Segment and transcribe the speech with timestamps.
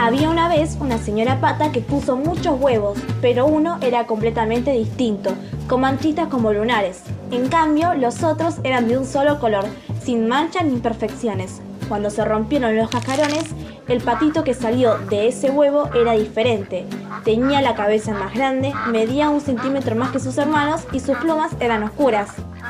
[0.00, 5.34] Había una vez una señora pata que puso muchos huevos, pero uno era completamente distinto,
[5.66, 7.02] con manchitas como lunares.
[7.32, 9.64] En cambio, los otros eran de un solo color,
[10.00, 11.60] sin manchas ni imperfecciones.
[11.88, 13.46] Cuando se rompieron los cascarones,
[13.88, 16.86] el patito que salió de ese huevo era diferente.
[17.24, 21.50] Tenía la cabeza más grande, medía un centímetro más que sus hermanos y sus plumas
[21.58, 22.28] eran oscuras.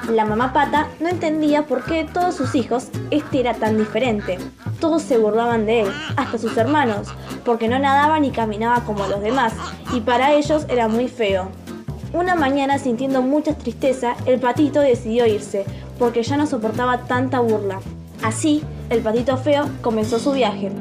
[0.08, 4.38] La mamá pata no entendía por qué todos sus hijos este era tan diferente.
[4.80, 7.08] Todos se burlaban de él, hasta sus hermanos,
[7.44, 9.52] porque no nadaba ni caminaba como los demás,
[9.92, 11.48] y para ellos era muy feo.
[12.12, 15.66] Una mañana, sintiendo mucha tristeza, el patito decidió irse,
[15.98, 17.80] porque ya no soportaba tanta burla.
[18.22, 20.72] Así, el patito feo comenzó su viaje.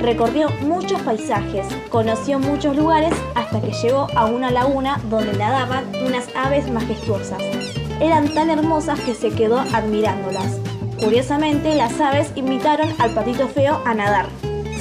[0.00, 6.28] Recorrió muchos paisajes, conoció muchos lugares hasta que llegó a una laguna donde nadaban unas
[6.36, 7.42] aves majestuosas.
[8.00, 10.58] Eran tan hermosas que se quedó admirándolas.
[11.02, 14.26] Curiosamente, las aves invitaron al patito feo a nadar.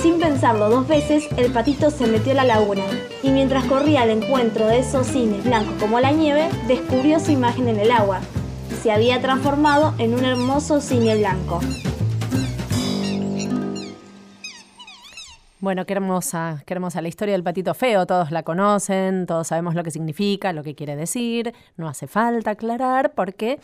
[0.01, 2.83] Sin pensarlo dos veces, el patito se metió a la laguna
[3.23, 7.67] y mientras corría al encuentro de esos cines blancos como la nieve, descubrió su imagen
[7.67, 8.19] en el agua.
[8.83, 11.59] Se había transformado en un hermoso cine blanco.
[15.67, 19.75] Bueno, qué hermosa, qué hermosa la historia del patito feo, todos la conocen, todos sabemos
[19.75, 23.59] lo que significa, lo que quiere decir, no hace falta aclarar porque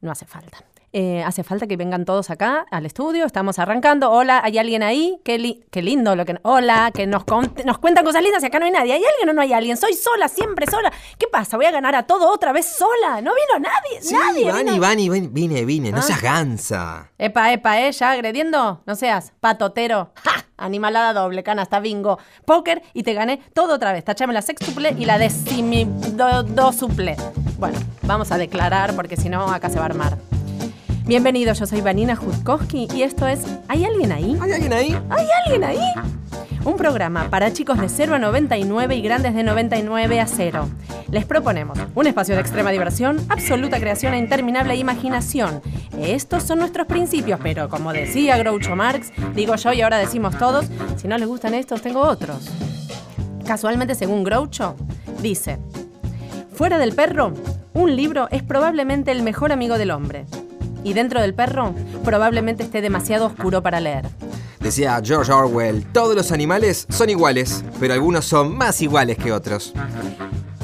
[0.00, 0.58] no hace falta.
[0.92, 3.26] Eh, hace falta que vengan todos acá al estudio.
[3.26, 4.10] Estamos arrancando.
[4.12, 5.18] Hola, ¿hay alguien ahí?
[5.24, 6.38] Qué, qué lindo lo que.
[6.44, 7.24] Hola, que nos,
[7.66, 8.92] nos cuentan cosas lindas y acá no hay nadie.
[8.92, 9.76] ¿Hay alguien o no hay alguien?
[9.76, 10.92] Soy sola, siempre sola.
[11.18, 11.56] ¿Qué pasa?
[11.56, 13.20] ¿Voy a ganar a todo otra vez sola?
[13.20, 14.00] ¿No vino nadie?
[14.00, 14.50] Sí, nadie.
[14.52, 15.90] Vani, Vani, Vani, vine, vine.
[15.90, 16.02] No Ah.
[16.02, 17.10] seas gansa.
[17.18, 17.90] Epa, epa, ¿eh?
[17.92, 18.80] ¿Ya agrediendo?
[18.86, 20.12] No seas patotero.
[20.22, 20.37] ¡Ja!
[20.58, 24.04] Animalada doble, canasta, bingo, póker y te gané todo otra vez.
[24.04, 26.44] Tachame la sextuple y la decimi do.
[27.58, 30.37] Bueno, vamos a declarar porque si no acá se va a armar.
[31.08, 34.36] Bienvenidos, yo soy Vanina Jutkowski y esto es ¿Hay alguien ahí?
[34.42, 34.94] ¿Hay alguien ahí?
[35.08, 35.80] ¿Hay alguien ahí?
[36.66, 40.68] Un programa para chicos de 0 a 99 y grandes de 99 a 0.
[41.10, 45.62] Les proponemos un espacio de extrema diversión, absoluta creación e interminable imaginación.
[45.98, 50.66] Estos son nuestros principios, pero como decía Groucho Marx, digo yo y ahora decimos todos,
[50.98, 52.50] si no les gustan estos, tengo otros.
[53.46, 54.76] Casualmente, según Groucho,
[55.22, 55.56] dice,
[56.52, 57.32] fuera del perro,
[57.72, 60.26] un libro es probablemente el mejor amigo del hombre.
[60.84, 61.74] Y dentro del perro,
[62.04, 64.06] probablemente esté demasiado oscuro para leer.
[64.60, 69.72] Decía George Orwell, todos los animales son iguales, pero algunos son más iguales que otros.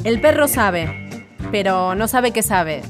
[0.03, 2.83] El perro sabe, pero no sabe qué sabe.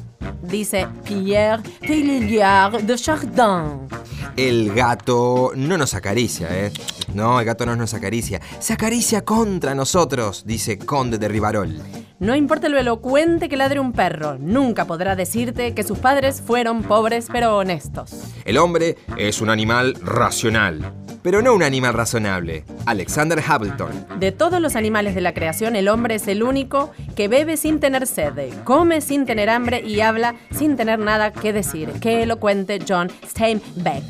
[0.42, 3.88] Dice Pierre Teilhard de Chardin.
[4.36, 6.72] El gato no nos acaricia, ¿eh?
[7.14, 8.40] No, el gato no nos acaricia.
[8.58, 11.80] Se acaricia contra nosotros, dice Conde de Rivarol.
[12.18, 16.82] No importa lo elocuente que ladre un perro, nunca podrá decirte que sus padres fueron
[16.82, 18.12] pobres pero honestos.
[18.44, 20.92] El hombre es un animal racional,
[21.24, 22.64] pero no un animal razonable.
[22.84, 24.20] Alexander Hamilton.
[24.20, 27.80] De todos los animales de la creación, el hombre es el único que bebe sin
[27.80, 31.90] tener sed, come sin tener hambre y habla sin tener nada que decir.
[32.02, 34.04] Qué elocuente John Steinbeck.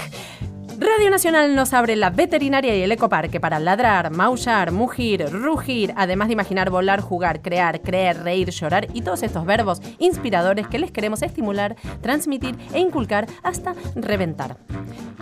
[0.85, 6.29] Radio Nacional nos abre la veterinaria y el ecoparque para ladrar, maullar, mugir, rugir, además
[6.29, 10.91] de imaginar, volar, jugar, crear, creer, reír, llorar y todos estos verbos inspiradores que les
[10.91, 14.59] queremos estimular, transmitir e inculcar hasta reventar.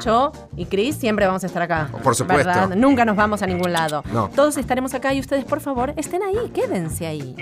[0.04, 1.90] Yo y Chris siempre vamos a estar acá.
[2.02, 2.44] Por supuesto.
[2.44, 2.74] ¿verdad?
[2.74, 4.02] Nunca nos vamos a ningún lado.
[4.12, 4.30] No.
[4.30, 7.36] Todos estaremos acá y ustedes, por favor, estén ahí, quédense ahí.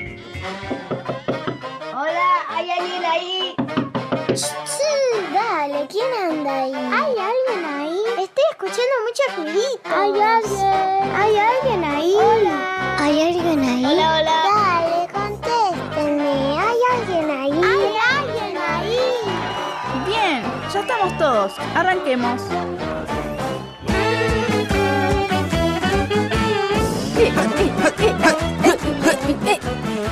[1.95, 3.55] Hola, ¿hay alguien ahí?
[4.35, 4.53] Sí,
[5.35, 6.73] dale, ¿quién anda ahí?
[6.75, 7.40] ¿Hay alguien
[8.63, 9.89] escuchando mucho ruidito.
[9.89, 11.15] ¿Hay alguien?
[11.15, 12.15] ¿Hay alguien ahí?
[12.15, 12.97] Hola.
[12.99, 13.85] ¿Hay alguien ahí?
[13.87, 14.43] Hola, hola.
[14.55, 16.59] Dale, contéstenme.
[16.59, 17.53] ¿Hay alguien ahí?
[17.53, 18.99] ¿Hay alguien ahí?
[20.07, 21.53] Bien, ya estamos todos.
[21.75, 22.43] Arranquemos.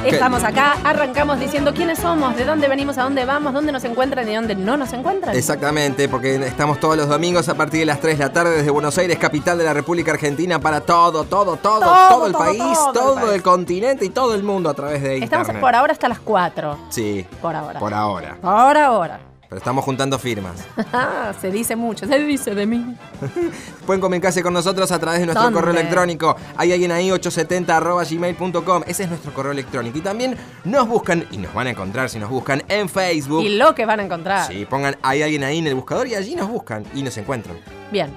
[0.04, 4.26] Estamos acá, arrancamos diciendo quiénes somos, de dónde venimos, a dónde vamos, dónde nos encuentran
[4.28, 5.36] y dónde no nos encuentran.
[5.36, 8.70] Exactamente, porque estamos todos los domingos a partir de las 3 de la tarde desde
[8.70, 12.42] Buenos Aires, capital de la República Argentina, para todo, todo, todo, todo, Todo, el todo,
[12.44, 13.32] país, todo el todo, país.
[13.34, 15.60] el continente y todo el mundo a través de Estamos internet.
[15.60, 16.78] por ahora hasta las 4.
[16.88, 17.78] Sí, Por ahora.
[17.80, 18.36] por ahora.
[18.40, 19.20] Por ahora.
[19.48, 20.66] Pero estamos juntando firmas.
[21.40, 22.96] se dice mucho, se dice de mí.
[23.86, 25.58] Pueden comunicarse con nosotros a través de nuestro ¿Dónde?
[25.58, 26.36] correo electrónico.
[26.56, 28.82] Hay alguien ahí, 870 gmail.com.
[28.86, 29.96] Ese es nuestro correo electrónico.
[29.96, 33.42] Y también nos buscan, y nos van a encontrar si nos buscan en Facebook.
[33.42, 34.46] Y lo que van a encontrar.
[34.46, 37.56] Sí, pongan hay alguien ahí en el buscador y allí nos buscan y nos encuentran.
[37.90, 38.10] Bien.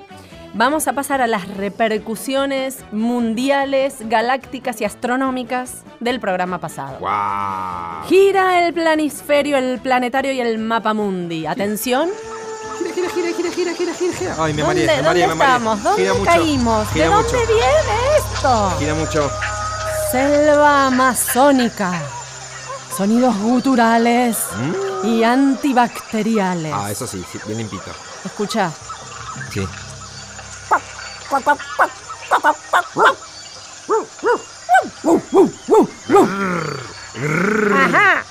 [0.54, 6.98] Vamos a pasar a las repercusiones mundiales, galácticas y astronómicas del programa pasado.
[7.00, 8.04] ¡Wow!
[8.10, 11.46] Gira el planisferio, el planetario y el mapa mundi.
[11.46, 12.10] Atención.
[12.94, 14.36] Gira, gira, gira, gira, gira, gira, gira, gira.
[14.40, 15.54] Ay, me ¿Dónde, mareé, me mareé, dónde me mareé.
[15.56, 15.84] estamos?
[15.84, 16.88] ¿Dónde Gira mucho, caímos?
[16.90, 17.48] gira ¿De dónde mucho.
[17.48, 17.64] viene
[18.18, 18.80] Alberto.
[18.80, 19.32] Gira mucho.
[20.12, 22.02] Selva amazónica.
[22.98, 24.38] Sonidos guturales
[25.06, 26.74] y antibacteriales.
[26.76, 27.90] Ah, eso sí, sí, bien limpito.
[28.26, 28.70] Escucha.
[29.54, 29.66] Sí.
[37.74, 38.26] Ajá,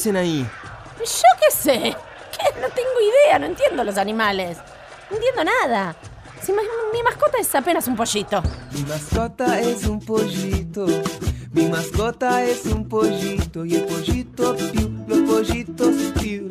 [0.00, 0.46] dicen ahí?
[0.98, 1.78] Yo qué sé.
[2.32, 2.60] ¿Qué?
[2.60, 2.88] No tengo
[3.26, 4.56] idea, no entiendo los animales.
[5.10, 5.94] No entiendo nada.
[6.42, 8.42] Si ma- mi mascota es apenas un pollito.
[8.72, 10.86] Mi mascota es un pollito.
[11.52, 13.66] Mi mascota es un pollito.
[13.66, 16.48] Y el pollito piu, los pollitos piu,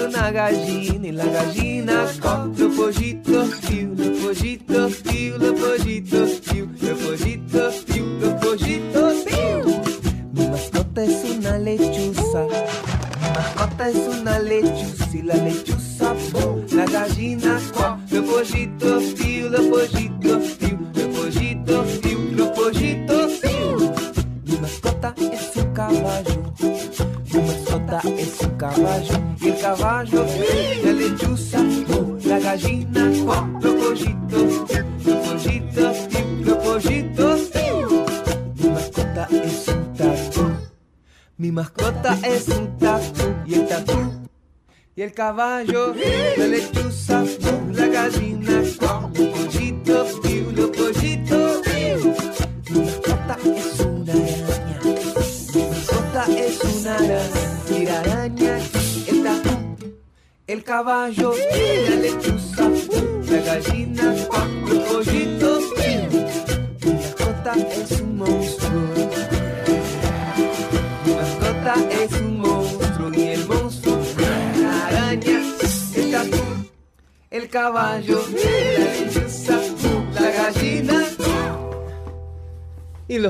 [0.00, 6.30] es una gallina y la gallina con los pollitos piu, los pollitos piu, los pollitos
[6.40, 9.80] piu, los pollitos piu, los pollitos piu.
[10.32, 12.46] Mi mascota es una lechuza.
[13.20, 18.24] Mi mascota es una lechuza y la lechuza pum, la gallina cuá, los
[45.10, 45.94] el caballo,
[46.36, 47.19] la lechuza,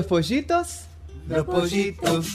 [0.01, 0.79] los pollitos.
[1.27, 2.25] Los pollitos,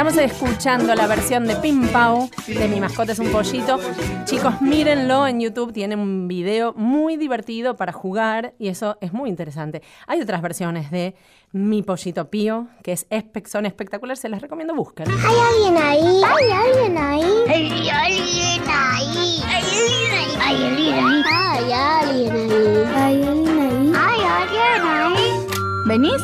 [0.00, 3.78] Estamos escuchando la versión de Pim Pau de Mi mascota es un pollito.
[4.24, 9.28] Chicos, mírenlo en YouTube, tiene un video muy divertido para jugar y eso es muy
[9.28, 9.82] interesante.
[10.06, 11.14] Hay otras versiones de
[11.52, 15.06] Mi pollito pío que es espe- son espectaculares, se las recomiendo, busquen.
[15.10, 15.36] ¿Hay
[15.68, 16.22] alguien ahí?
[16.24, 17.22] ¿Hay alguien ahí?
[17.46, 19.42] Hay alguien ahí.
[19.44, 20.40] Hay alguien ahí.
[20.40, 21.22] Hay alguien ahí.
[21.30, 22.92] ¿Hay alguien ahí?
[22.96, 23.92] ¿Hay alguien ahí?
[23.94, 25.46] Hay alguien ahí.
[25.86, 26.22] ¿Venís?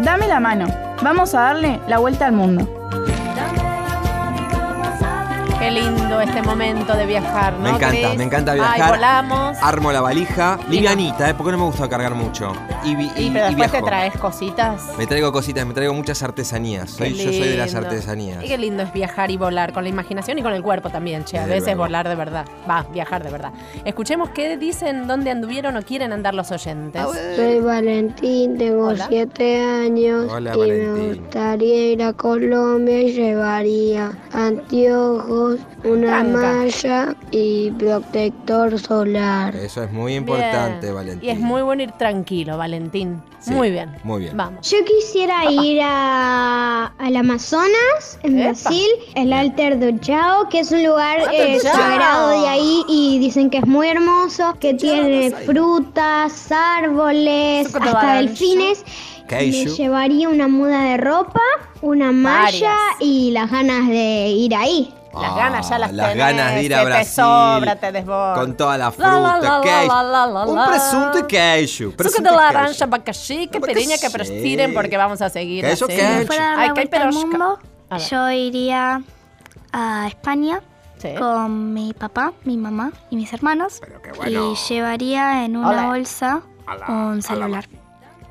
[0.00, 0.81] Dame la mano.
[1.02, 2.68] Vamos a darle la vuelta al mundo.
[5.58, 7.60] Qué lindo este momento de viajar, ¿no?
[7.60, 8.18] Me encanta, Cris?
[8.18, 8.90] me encanta Ay, viajar.
[8.90, 9.58] volamos.
[9.62, 10.58] Armo la valija.
[10.68, 11.34] Livianita, ¿eh?
[11.34, 12.52] Porque no me gusta cargar mucho.
[12.84, 13.86] Y, vi- Y, y- pero y después te viajo.
[13.86, 14.82] traes cositas.
[14.98, 16.90] Me traigo cositas, me traigo muchas artesanías.
[16.90, 17.88] Soy, yo soy de las lindo.
[17.88, 18.44] artesanías.
[18.44, 21.24] Y qué lindo es viajar y volar con la imaginación y con el cuerpo también,
[21.24, 21.38] che.
[21.38, 21.76] A Es veces verdad.
[21.78, 22.44] volar de verdad.
[22.68, 23.52] Va, viajar de verdad.
[23.84, 27.02] Escuchemos qué dicen, dónde anduvieron o quieren andar los oyentes.
[27.36, 29.06] Soy Valentín, tengo Hola.
[29.08, 36.38] siete años Hola, y me gustaría ir a Colombia y llevaría anteojos, una Tranca.
[36.38, 39.54] malla y protector solar.
[39.54, 40.94] Eso es muy importante, Bien.
[40.94, 41.28] Valentín.
[41.28, 42.71] Y es muy bueno ir tranquilo, Valentín.
[43.40, 43.94] Sí, muy bien.
[44.04, 44.36] muy bien.
[44.36, 44.70] Vamos.
[44.70, 48.50] Yo quisiera ir a, al Amazonas, en Epa.
[48.50, 53.50] Brasil, el Alter do Chao, que es un lugar eh, sagrado de ahí y dicen
[53.50, 58.84] que es muy hermoso, que tiene frutas, árboles, hasta delfines.
[59.30, 61.40] Me llevaría una muda de ropa,
[61.80, 62.76] una malla Varias.
[63.00, 64.92] y las ganas de ir ahí.
[65.14, 67.04] Las Ah, ganas ya las las tenés, ganas de ir a Brasil.
[67.06, 68.34] Te sobra, te desborda.
[68.34, 69.86] Con toda la fruta, la, la, queijo.
[69.94, 71.68] la, la, la, Un presunto y queijo.
[71.84, 72.84] Suco presunto de queijo.
[72.84, 76.80] abacaxi, que periña, que prestiren porque vamos a seguir a dar Ay, que hay vuelta
[76.96, 77.26] al perosca.
[77.26, 77.58] mundo,
[78.10, 79.02] yo iría
[79.72, 80.60] a España
[80.98, 81.14] Sí.
[81.18, 83.80] con mi papá, mi mamá y mis hermanos.
[83.80, 84.52] Pero qué bueno.
[84.52, 85.86] Y llevaría en una Hola.
[85.86, 86.42] bolsa
[86.88, 87.68] un celular.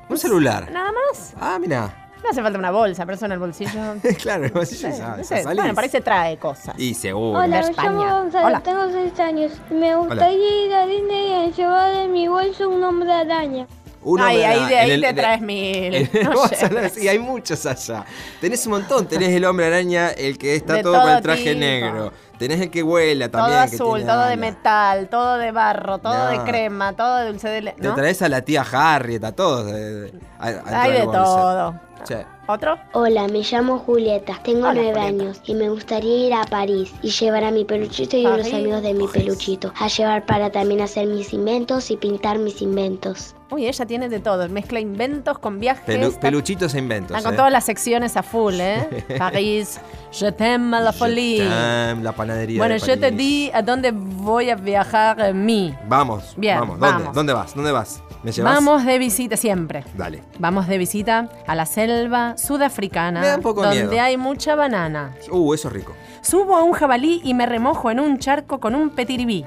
[0.08, 0.70] Un celular.
[0.72, 1.34] Nada más.
[1.40, 2.01] Ah, mira.
[2.22, 3.80] No hace falta una bolsa, pero eso en el bolsillo.
[4.22, 5.42] claro, el bolsillo Sí, ya- no sé.
[5.44, 6.74] Bueno, parece trae cosas.
[6.78, 7.40] Y seguro.
[7.40, 7.90] De Hola, me España.
[7.90, 8.60] llamo Gonzalo, Hola.
[8.60, 9.52] tengo 6 años.
[9.70, 13.66] Me gustaría ir a Disney y llevar en mi bolso un hombre araña.
[14.04, 15.94] Uno Ay, de ahí de ahí el- te de- traes mil.
[15.94, 18.04] en- No a sí, hay muchos allá.
[18.40, 19.06] Tenés un montón.
[19.06, 21.60] Tenés el hombre araña, el que está De todo, con todo el traje tipo.
[21.60, 22.12] negro.
[22.36, 23.70] Tenés el que vuela Todo también.
[23.70, 26.44] que azul, tiene todo de metal, todo de barro, todo de No.
[26.44, 27.80] crema, todo de dulce de leche.
[27.80, 27.94] Te ¿no?
[27.94, 29.70] traes a la tía Harriet, a todos.
[29.72, 31.74] eh, a- adentro Hay de bolso.
[32.04, 32.18] Todo.
[32.18, 32.41] Che.
[32.52, 32.76] ¿Otro?
[32.92, 35.24] Hola, me llamo Julieta, tengo Hola, nueve Julieta.
[35.24, 38.40] años y me gustaría ir a París y llevar a mi peluchito y a los
[38.40, 38.54] París.
[38.54, 43.34] amigos de mi peluchito, a llevar para también hacer mis inventos y pintar mis inventos.
[43.50, 44.48] Uy, ella tiene de todo.
[44.48, 45.84] Mezcla inventos con viajes.
[45.86, 47.14] Pelu- está- peluchitos e inventos.
[47.16, 47.36] está con eh.
[47.36, 49.04] todas las secciones a full, ¿eh?
[49.18, 49.78] París,
[50.10, 51.46] je t'aime la folie.
[51.46, 52.58] Tam, la panadería.
[52.58, 55.74] Bueno, de yo te di a dónde voy a viajar eh, mí.
[55.86, 56.32] Vamos.
[56.38, 56.78] Bien, vamos.
[56.78, 56.96] ¿Dónde?
[56.98, 57.14] vamos.
[57.14, 57.54] ¿Dónde vas?
[57.54, 58.02] ¿Dónde vas?
[58.22, 58.54] ¿Me llevas?
[58.54, 59.84] Vamos de visita siempre.
[59.98, 60.22] Dale.
[60.38, 64.02] Vamos de visita a la selva sudafricana, un poco donde miedo.
[64.02, 65.14] hay mucha banana.
[65.30, 65.94] Uh, eso es rico.
[66.20, 69.44] Subo a un jabalí y me remojo en un charco con un petiribí.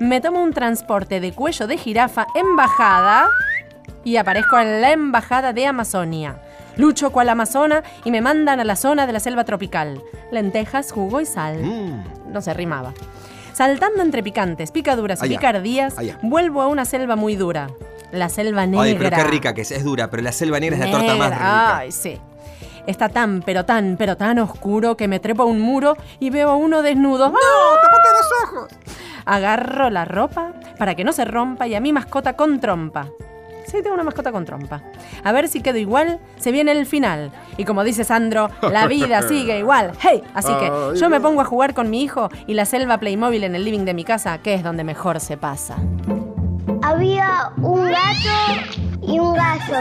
[0.00, 3.28] Me tomo un transporte de cuello de jirafa en bajada
[4.04, 6.40] y aparezco en la embajada de Amazonia.
[6.76, 10.02] Lucho cual amazona y me mandan a la zona de la selva tropical.
[10.30, 11.62] Lentejas, jugo y sal.
[11.62, 12.32] Mm.
[12.32, 12.94] No se rimaba.
[13.52, 16.18] Saltando entre picantes, picaduras y picardías, Allá.
[16.22, 17.68] vuelvo a una selva muy dura.
[18.12, 18.82] La selva negra.
[18.82, 19.70] Ay, pero qué rica que es.
[19.70, 21.76] Es dura, pero la selva negra es la torta más rica.
[21.78, 22.18] Ay, sí.
[22.86, 26.50] Está tan, pero tan, pero tan oscuro que me trepo a un muro y veo
[26.50, 27.28] a uno desnudo.
[27.28, 27.38] ¡No!
[27.82, 28.70] ¡Tápate los ojos!
[29.24, 33.06] Agarro la ropa para que no se rompa y a mi mascota con trompa.
[33.66, 34.82] Sí, tengo una mascota con trompa.
[35.22, 37.30] A ver si quedo igual, se viene el final.
[37.56, 39.92] Y como dice Sandro, la vida sigue igual.
[40.00, 40.22] ¡Hey!
[40.34, 43.44] Así que Ay, yo me pongo a jugar con mi hijo y la selva Playmobil
[43.44, 45.76] en el living de mi casa, que es donde mejor se pasa.
[47.02, 48.36] Había un gato
[49.02, 49.74] y un gato.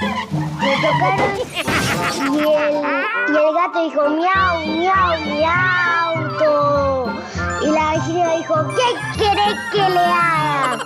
[0.00, 6.38] Se tocaron y el, y el gato dijo miau, miau, miau.
[6.38, 7.66] to".
[7.66, 10.78] Y la gallina dijo, ¿qué querés que le haga?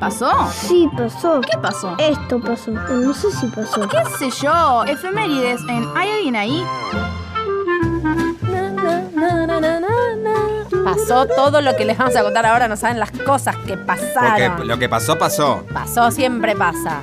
[0.00, 0.32] ¿Pasó?
[0.50, 1.40] Sí, pasó.
[1.40, 1.94] ¿Qué pasó?
[1.98, 2.72] Esto pasó.
[2.72, 3.86] No sé si pasó.
[3.86, 4.82] ¿Qué sé yo?
[4.86, 6.66] Efemérides en ¿Hay alguien ahí?
[10.94, 14.52] Pasó todo lo que les vamos a contar ahora, no saben las cosas que pasaron.
[14.56, 15.64] Porque lo que pasó, pasó.
[15.72, 17.02] Pasó, siempre pasa.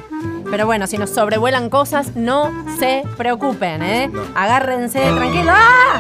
[0.50, 4.08] Pero bueno, si nos sobrevuelan cosas, no se preocupen, ¿eh?
[4.08, 4.22] No.
[4.36, 5.52] Agárrense, tranquilo.
[5.54, 6.00] ¡Ah!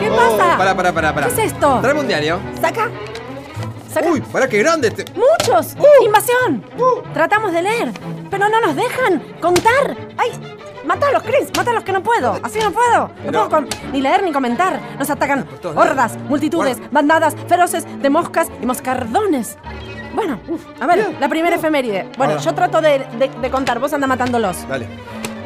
[0.00, 0.56] ¿Qué Oh, pasa?
[0.58, 1.26] Para, para, para, para.
[1.28, 1.78] ¿Qué es esto?
[1.80, 2.38] Tráeme un diario.
[2.60, 2.88] Saca.
[3.92, 4.08] Saca.
[4.08, 5.04] Uy, para qué grande este.
[5.14, 5.76] ¡Muchos!
[6.04, 6.64] ¡Invasión!
[7.12, 7.92] Tratamos de leer,
[8.30, 9.96] pero no nos dejan contar.
[10.16, 10.30] ¡Ay!
[10.84, 11.50] ¡Mátalos, Chris!
[11.56, 12.38] ¡Mátalos que no puedo!
[12.42, 13.08] ¡Así no puedo!
[13.08, 14.80] No Pero- puedo con- ni leer ni comentar.
[14.98, 19.56] Nos atacan Por todos hordas, multitudes, bandadas feroces de moscas y moscardones.
[20.14, 20.38] Bueno,
[20.80, 22.08] a ver, la primera efeméride.
[22.18, 22.44] Bueno, Ahora.
[22.44, 24.66] yo trato de, de- de contar, vos anda matándolos.
[24.68, 24.86] Dale.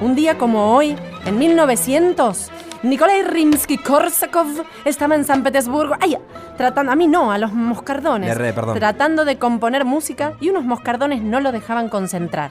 [0.01, 2.51] Un día como hoy, en 1900,
[2.83, 5.95] Nikolai Rimsky-Korsakov estaba en San Petersburgo.
[6.01, 6.19] ¡Ay!
[6.57, 8.27] Tratando, a mí no, a los moscardones.
[8.29, 8.79] Le erré, perdón.
[8.79, 12.51] Tratando de componer música y unos moscardones no lo dejaban concentrar.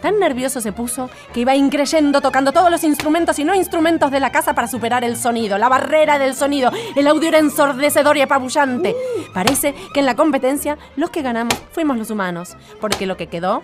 [0.00, 4.20] Tan nervioso se puso que iba increyendo tocando todos los instrumentos y no instrumentos de
[4.20, 6.70] la casa para superar el sonido, la barrera del sonido.
[6.94, 8.94] El audio era ensordecedor y apabullante.
[9.32, 13.62] Parece que en la competencia los que ganamos fuimos los humanos, porque lo que quedó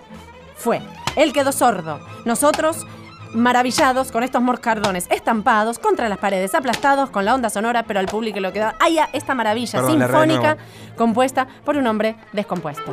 [0.56, 0.80] fue,
[1.16, 2.00] él quedó sordo.
[2.24, 2.86] Nosotros,
[3.34, 8.06] maravillados con estos moscardones estampados contra las paredes, aplastados con la onda sonora, pero al
[8.06, 9.08] público lo quedó, ¡ay, ya!
[9.12, 10.56] esta maravilla Perdón, sinfónica
[10.96, 12.92] compuesta por un hombre descompuesto.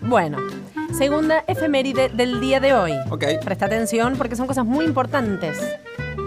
[0.00, 0.38] Bueno,
[0.96, 2.92] segunda efeméride del día de hoy.
[3.10, 3.24] Ok.
[3.44, 5.58] Presta atención porque son cosas muy importantes.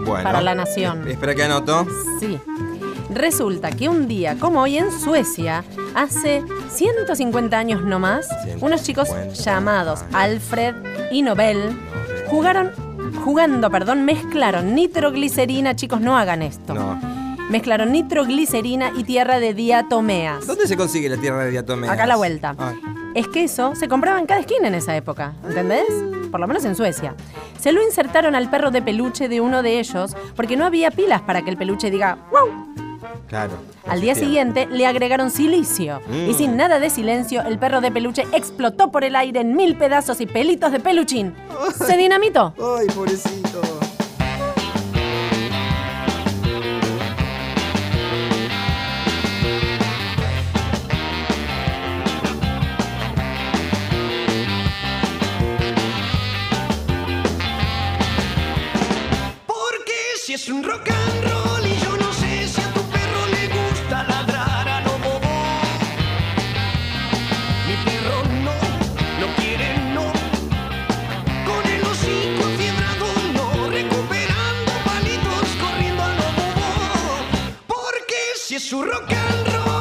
[0.05, 0.24] Bueno.
[0.24, 1.01] Para la nación.
[1.08, 1.86] Es- Espera que anoto.
[2.20, 2.39] Sí.
[3.10, 8.27] Resulta que un día como hoy en Suecia, hace 150 años no más,
[8.60, 10.03] unos chicos 150 llamados.
[10.13, 10.75] Alfred
[11.12, 11.77] y Nobel
[12.27, 12.72] jugaron,
[13.24, 16.74] jugando, perdón, mezclaron nitroglicerina, chicos, no hagan esto.
[16.74, 17.00] No.
[17.50, 20.48] Mezclaron nitroglicerina y tierra de diatomeas.
[20.48, 21.93] ¿Dónde se consigue la tierra de diatomeas?
[21.93, 22.55] Acá a la vuelta.
[22.58, 22.74] Ah,
[23.13, 25.86] Es que eso se compraba en cada esquina en esa época, ¿entendés?
[26.32, 27.15] Por lo menos en Suecia.
[27.60, 31.22] Se lo insertaron al perro de peluche de uno de ellos porque no había pilas
[31.22, 32.74] para que el peluche diga ¡Wow!
[33.27, 33.51] claro.
[33.88, 36.29] Al día siguiente le agregaron silicio Mm.
[36.29, 39.75] y sin nada de silencio el perro de peluche explotó por el aire en mil
[39.77, 41.34] pedazos y pelitos de peluchín.
[41.86, 42.53] Se dinamitó.
[42.58, 43.62] Ay, pobrecito.
[60.43, 64.03] es un rock and roll y yo no sé si a tu perro le gusta
[64.03, 65.35] ladrar a lo bobo.
[67.67, 68.57] Mi perro no,
[69.21, 70.12] no quiere no.
[71.47, 73.05] Con el hocico enfiebrado
[73.38, 76.69] no, recuperando palitos corriendo a lo bobo.
[77.67, 79.73] Porque si es un rock and roll.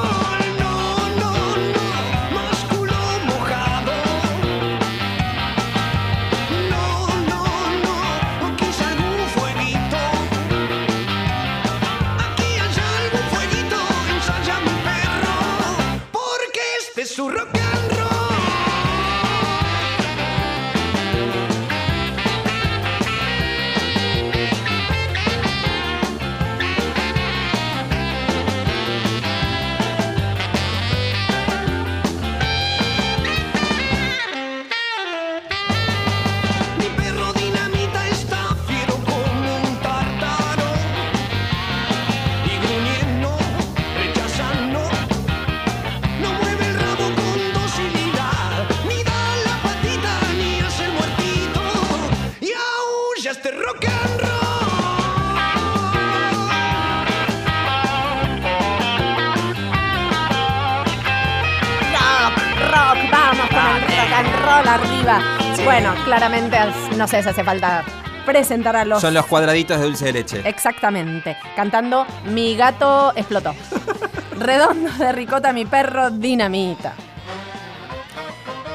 [65.65, 66.57] Bueno, claramente,
[66.97, 67.85] no sé si hace falta
[68.27, 69.01] presentar a los...
[69.01, 70.43] Son los cuadraditos de dulce de leche.
[70.45, 71.37] Exactamente.
[71.57, 73.55] Cantando Mi gato explotó.
[74.39, 76.95] Redondo de ricota, mi perro dinamita.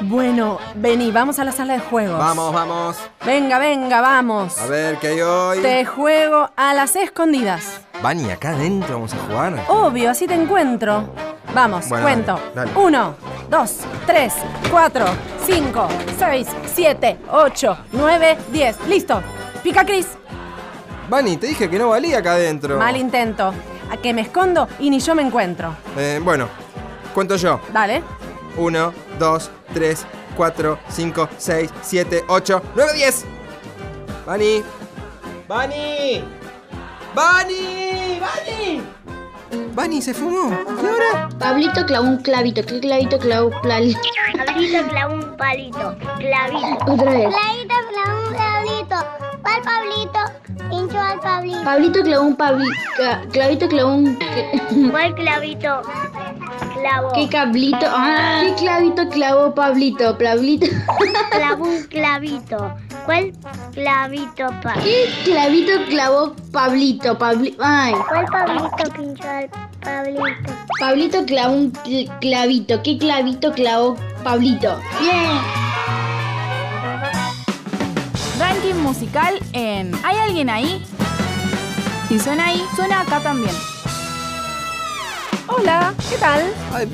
[0.02, 2.20] Bueno, vení, vamos a la sala de juegos.
[2.20, 2.98] Vamos, vamos.
[3.26, 4.58] Venga, venga, vamos.
[4.60, 5.60] A ver qué hay hoy.
[5.62, 7.82] Te juego a las escondidas.
[8.02, 9.54] Vani, acá adentro vamos a jugar.
[9.68, 11.14] Obvio, así te encuentro.
[11.54, 12.34] Vamos, Bueno, cuento.
[12.54, 12.72] dale, dale.
[12.76, 13.16] Uno,
[13.50, 14.34] dos, tres,
[14.70, 15.06] cuatro,
[15.46, 15.88] cinco,
[16.18, 18.78] seis, siete, ocho, nueve, diez.
[18.88, 19.22] Listo.
[19.64, 20.08] Pica Cris.
[21.10, 22.78] Vani, te dije que no valía acá adentro.
[22.78, 23.54] Mal intento.
[23.90, 25.76] A que me escondo y ni yo me encuentro.
[25.98, 26.50] Eh, bueno,
[27.14, 27.62] cuento yo.
[27.72, 28.04] Dale.
[28.58, 33.26] 1, 2, 3, 4, 5, 6, 7, 8, 9, 10.
[34.26, 34.64] Vani.
[35.48, 36.24] Vani.
[37.16, 38.20] Vani.
[38.20, 38.97] Vani.
[39.74, 40.50] Vani se fumó.
[40.50, 41.30] ¿Y ahora?
[41.40, 42.62] Pablito clavó un clavito.
[42.66, 44.00] ¿Qué clavito clavó palito?
[44.46, 45.96] Pablito clavó un palito.
[46.18, 46.92] Clavito.
[46.92, 47.28] Otra vez.
[47.36, 48.96] Clavito clavó un clavito.
[49.44, 50.20] ¿Cuál Pablito?
[50.76, 51.64] Hinchó al Pablito.
[51.64, 52.68] Pablito clavó un pabli...
[52.98, 54.20] ca- Clavito clavó un...
[54.92, 55.82] ¿Cuál clavito?
[56.74, 57.12] Clavó.
[57.14, 57.78] ¿Qué cablito?
[57.90, 60.18] Ah, ¿Qué clavito clavó Pablito?
[60.18, 60.68] Pablito.
[61.32, 62.74] Clavó un clavito.
[63.08, 63.32] ¿Cuál
[63.74, 64.74] clavito pa?
[64.84, 67.18] ¿Qué clavito clavó Pablito?
[67.18, 67.56] Pabli...
[67.58, 67.94] Ay.
[68.10, 70.54] ¿Cuál Pablito pinchó al Pablito?
[70.78, 72.84] Pablito clavó un cl- clavito.
[72.84, 74.78] ¿Qué clavito clavó Pablito?
[75.00, 75.40] Bien.
[78.38, 80.86] Ranking musical en ¿Hay alguien ahí?
[82.10, 83.56] Si suena ahí, suena acá también.
[85.48, 86.44] Hola, ¿qué tal?
[86.74, 86.90] Ay,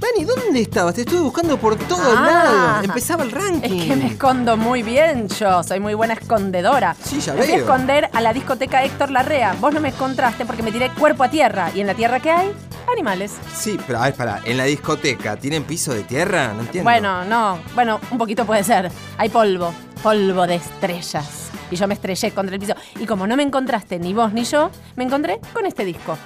[0.00, 0.94] Vani, ¿dónde estabas?
[0.94, 2.22] Te estuve buscando por todos Ah.
[2.22, 2.84] lados.
[2.84, 3.78] Empezaba el ranking.
[3.80, 6.94] Es que me escondo muy bien yo, soy muy buena escondedora.
[7.02, 7.64] Sí, ya Me fui a veo.
[7.64, 9.54] esconder a la discoteca Héctor Larrea.
[9.58, 11.70] Vos no me encontraste porque me tiré cuerpo a tierra.
[11.74, 12.52] ¿Y en la tierra qué hay?
[12.92, 13.32] Animales.
[13.56, 14.40] Sí, pero a ver, pará.
[14.44, 16.52] ¿En la discoteca tienen piso de tierra?
[16.52, 16.84] No entiendo.
[16.88, 17.58] Bueno, no.
[17.74, 18.90] Bueno, un poquito puede ser.
[19.16, 19.72] Hay polvo.
[20.02, 21.48] Polvo de estrellas.
[21.70, 22.74] Y yo me estrellé contra el piso.
[23.00, 26.16] Y como no me encontraste ni vos ni yo, me encontré con este disco.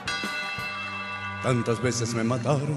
[1.43, 2.77] Tantas veces me mataron,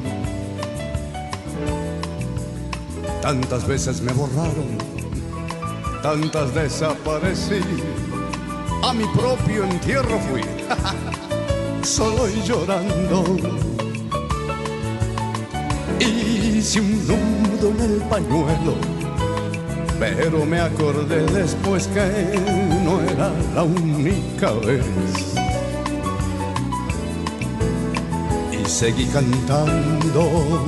[3.21, 4.77] Tantas veces me borraron,
[6.01, 7.61] tantas desaparecí,
[8.83, 10.41] a mi propio entierro fui,
[11.83, 13.23] solo y llorando.
[15.99, 18.75] Hice un nudo en el pañuelo,
[19.99, 22.39] pero me acordé después que
[22.83, 24.85] no era la única vez.
[28.61, 30.67] y seguí cantando.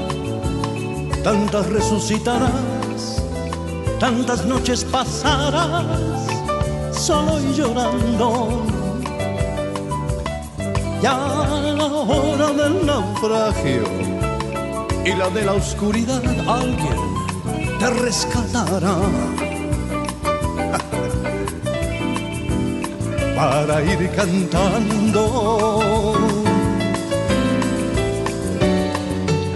[1.23, 3.21] tantas resucitarás,
[3.99, 5.85] tantas noches pasarás
[6.91, 8.63] solo y llorando.
[11.01, 11.17] Ya
[11.77, 13.83] la hora del naufragio
[15.03, 16.97] y la de la oscuridad alguien
[17.79, 18.95] te rescatará.
[23.35, 25.21] Para ir cantando,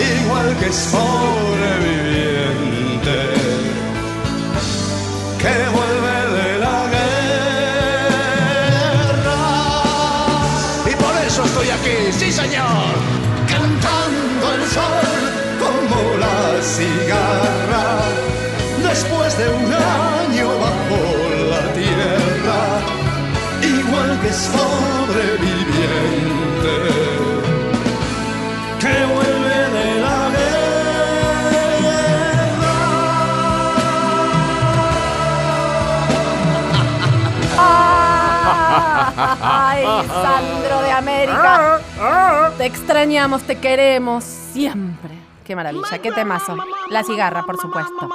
[0.00, 3.18] igual que sobreviviente,
[5.38, 7.02] que vuelve de la guerra.
[10.86, 12.94] Y por eso estoy aquí, sí señor,
[13.48, 15.18] cantando el sol
[15.62, 17.86] como la cigarra,
[18.88, 21.00] después de un año bajo
[21.50, 22.60] la tierra,
[23.62, 25.57] igual que sobreviviente,
[39.40, 41.80] Ay, Sandro de América.
[42.56, 45.10] Te extrañamos, te queremos siempre.
[45.44, 46.56] Qué maravilla, qué temazo.
[46.90, 48.08] La cigarra, por supuesto.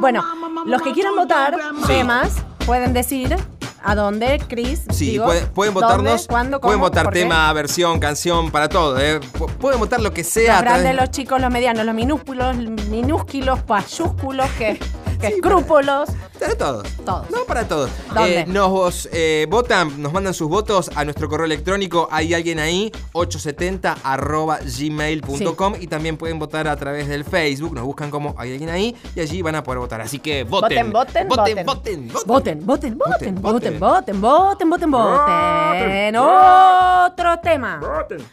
[0.00, 0.24] Bueno,
[0.66, 1.56] los que quieran votar
[1.86, 2.32] temas
[2.66, 3.36] pueden decir
[3.82, 4.82] a dónde, Cris.
[4.90, 6.26] Sí, digo, puede- pueden votarnos.
[6.26, 8.98] cuándo, pueden votar tema, versión, canción, para todo.
[8.98, 9.20] ¿eh?
[9.20, 10.54] Pu- Pueden votar lo que sea.
[10.56, 14.78] Los grandes, los chicos, los medianos, los minúsculos, minúsculos, payúsculos, que,
[15.20, 16.10] que escrúpulos.
[16.38, 16.88] Para todos.
[17.04, 17.30] Todos.
[17.30, 17.90] No, para todos.
[18.14, 18.40] ¿Dónde?
[18.40, 22.08] Eh, nos eh, votan, nos mandan sus votos a nuestro correo electrónico.
[22.10, 25.74] Hay alguien ahí, 870 arroba gmail.com.
[25.78, 27.74] Y también pueden votar a través del Facebook.
[27.74, 30.00] Nos buscan como hay alguien ahí y allí van a poder votar.
[30.00, 30.90] Así que voten.
[30.90, 31.66] Voten, voten, voten.
[31.66, 32.10] voten.
[32.26, 33.80] voten, Voten, voten, voten, voten, voten.
[33.80, 36.16] voten, voten, voten, voten.
[36.16, 37.80] Otro tema.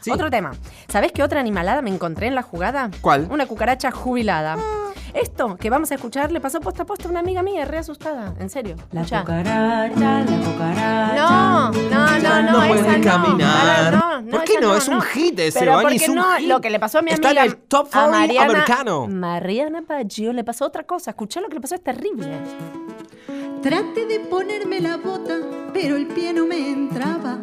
[0.00, 0.10] Sí.
[0.10, 0.52] Otro tema.
[0.88, 2.90] ¿Sabés qué otra animalada me encontré en la jugada?
[3.00, 3.28] ¿Cuál?
[3.30, 4.56] Una cucaracha jubilada.
[5.14, 8.34] Esto que vamos a escuchar le pasó posta posta una amiga mía, re asustada.
[8.38, 8.76] En serio.
[8.92, 9.20] La Escuchá.
[9.22, 11.14] cucaracha, la cucaracha.
[11.16, 13.04] No, no, no, no, no esa puede no.
[13.04, 13.92] caminar.
[13.92, 14.76] No, no, ¿Por qué esa no?
[14.76, 16.48] Es un hit ese, Pero porque es un no, hit.
[16.48, 19.06] lo que le pasó a mi Está en amiga el top a 40 Mariana, americano.
[19.08, 21.10] Mariana Baggio le pasó otra cosa.
[21.10, 22.28] Escuchá lo que le pasó, es terrible.
[23.62, 25.38] Traté de ponerme la bota,
[25.72, 27.38] pero el pie no me entraba.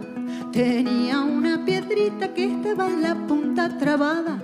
[0.56, 4.42] Tenía una piedrita que estaba en la punta trabada.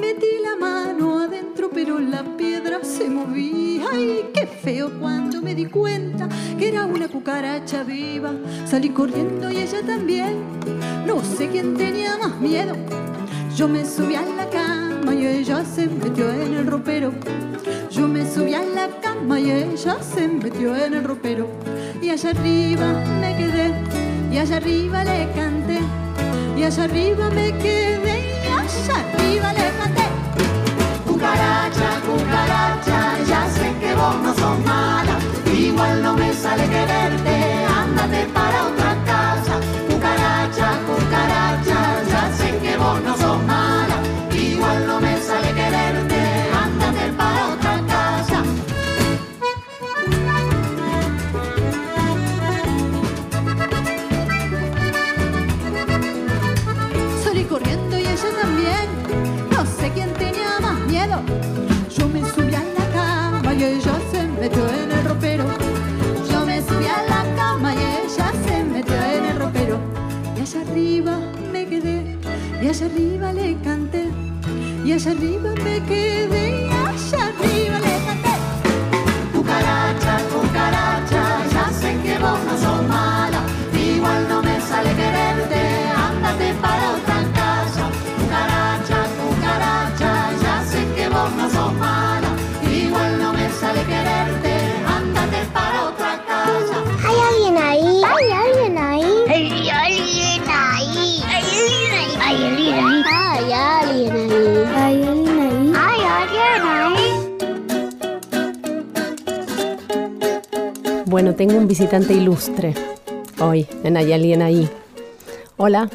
[0.00, 3.84] Metí la mano adentro, pero la piedra se movía.
[3.92, 6.26] ¡Ay, qué feo cuando me di cuenta
[6.58, 8.32] que era una cucaracha viva!
[8.64, 10.38] Salí corriendo y ella también.
[11.06, 12.74] No sé quién tenía más miedo.
[13.54, 17.12] Yo me subí a la cama y ella se metió en el ropero.
[17.90, 21.48] Yo me subí a la cama y ella se metió en el ropero.
[22.00, 22.86] Y allá arriba
[23.20, 23.74] me quedé,
[24.30, 25.80] y allá arriba le canté,
[26.56, 30.04] y allá arriba me quedé, y allá arriba le canté.
[31.06, 35.18] Cucaracha, cucaracha, ya sé que vos no sos mala,
[35.58, 37.61] igual no me sale quererte,
[74.92, 78.34] Y allá arriba me quedé, allá arriba le canté.
[79.32, 83.40] Cucaracha, cucaracha, ya sé que vos no sos mala,
[83.72, 85.60] igual no me sale quererte,
[85.96, 87.84] ándate para otra casa.
[88.18, 92.28] Cucaracha, cucaracha, ya sé que vos no sos mala,
[92.70, 94.21] igual no me sale quererte,
[111.32, 112.74] Bueno, tengo un visitante ilustre
[113.40, 114.68] hoy en Hay alguien ahí.
[115.56, 115.88] Hola,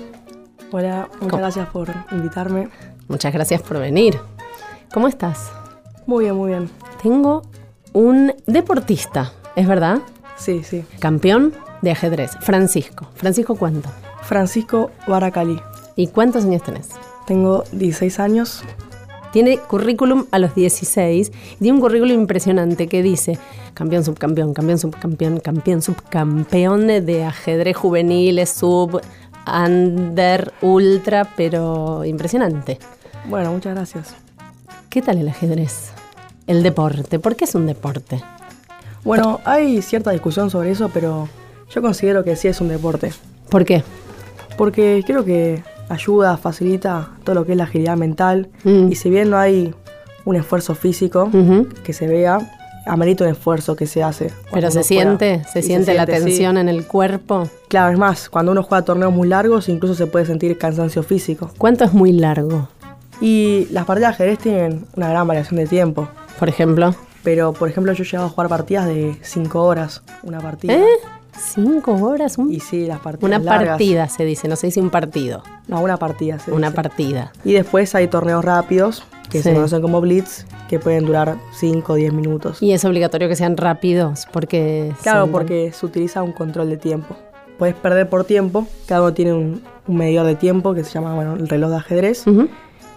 [0.71, 1.37] Hola, muchas ¿Cómo?
[1.37, 2.69] gracias por invitarme.
[3.07, 4.19] muchas gracias por venir.
[4.91, 5.51] ¿Cómo estás?
[6.07, 6.71] Muy bien, muy bien.
[7.03, 7.43] Tengo
[7.93, 9.99] un deportista, ¿es verdad?
[10.37, 10.83] Sí, sí.
[10.97, 13.07] Campeón de ajedrez, Francisco.
[13.13, 13.89] Francisco, ¿cuánto?
[14.23, 15.61] Francisco Baracali.
[15.95, 16.89] ¿Y cuántos años tenés?
[17.27, 18.63] Tengo 16 años.
[19.31, 23.37] Tiene currículum a los 16 y tiene un currículum impresionante que dice
[23.73, 29.01] campeón, subcampeón, campeón, subcampeón, campeón, subcampeón de ajedrez juveniles, sub,
[29.45, 32.79] under, ultra, pero impresionante.
[33.29, 34.15] Bueno, muchas gracias.
[34.89, 35.91] ¿Qué tal el ajedrez?
[36.47, 38.21] El deporte, ¿por qué es un deporte?
[39.03, 41.27] Bueno, hay cierta discusión sobre eso, pero
[41.69, 43.11] yo considero que sí es un deporte.
[43.49, 43.83] ¿Por qué?
[44.57, 48.49] Porque creo que ayuda, facilita todo lo que es la agilidad mental.
[48.63, 48.91] Mm.
[48.91, 49.73] Y si bien no hay
[50.25, 51.29] un esfuerzo físico
[51.83, 52.39] que se vea,
[52.85, 54.31] amerita un esfuerzo que se hace.
[54.51, 56.11] Pero se siente, se siente la sí.
[56.11, 57.49] tensión en el cuerpo.
[57.67, 61.51] Claro, es más, cuando uno juega torneos muy largos, incluso se puede sentir cansancio físico.
[61.57, 62.67] ¿Cuánto es muy largo?
[63.21, 66.07] Y las partidas de ajedrez tienen una gran variación de tiempo.
[66.39, 66.95] Por ejemplo.
[67.23, 70.75] Pero, por ejemplo, yo he llegado a jugar partidas de 5 horas, una partida.
[70.75, 70.85] ¿Eh?
[71.37, 72.37] ¿Cinco horas?
[72.37, 73.69] Un- Y sí, las partidas Una largas.
[73.69, 75.43] partida se dice, no se dice un partido.
[75.67, 76.39] No, una partida.
[76.39, 76.75] se Una dice.
[76.81, 77.31] partida.
[77.43, 81.95] Y después hay torneos rápidos, que se conocen como blitz, que pueden durar 5 o
[81.95, 82.61] 10 minutos.
[82.61, 84.93] Y es obligatorio que sean rápidos porque...
[85.03, 87.15] Claro, son- porque se utiliza un control de tiempo.
[87.57, 91.15] Puedes perder por tiempo, cada uno tiene un, un medidor de tiempo que se llama
[91.15, 92.23] bueno, el reloj de ajedrez.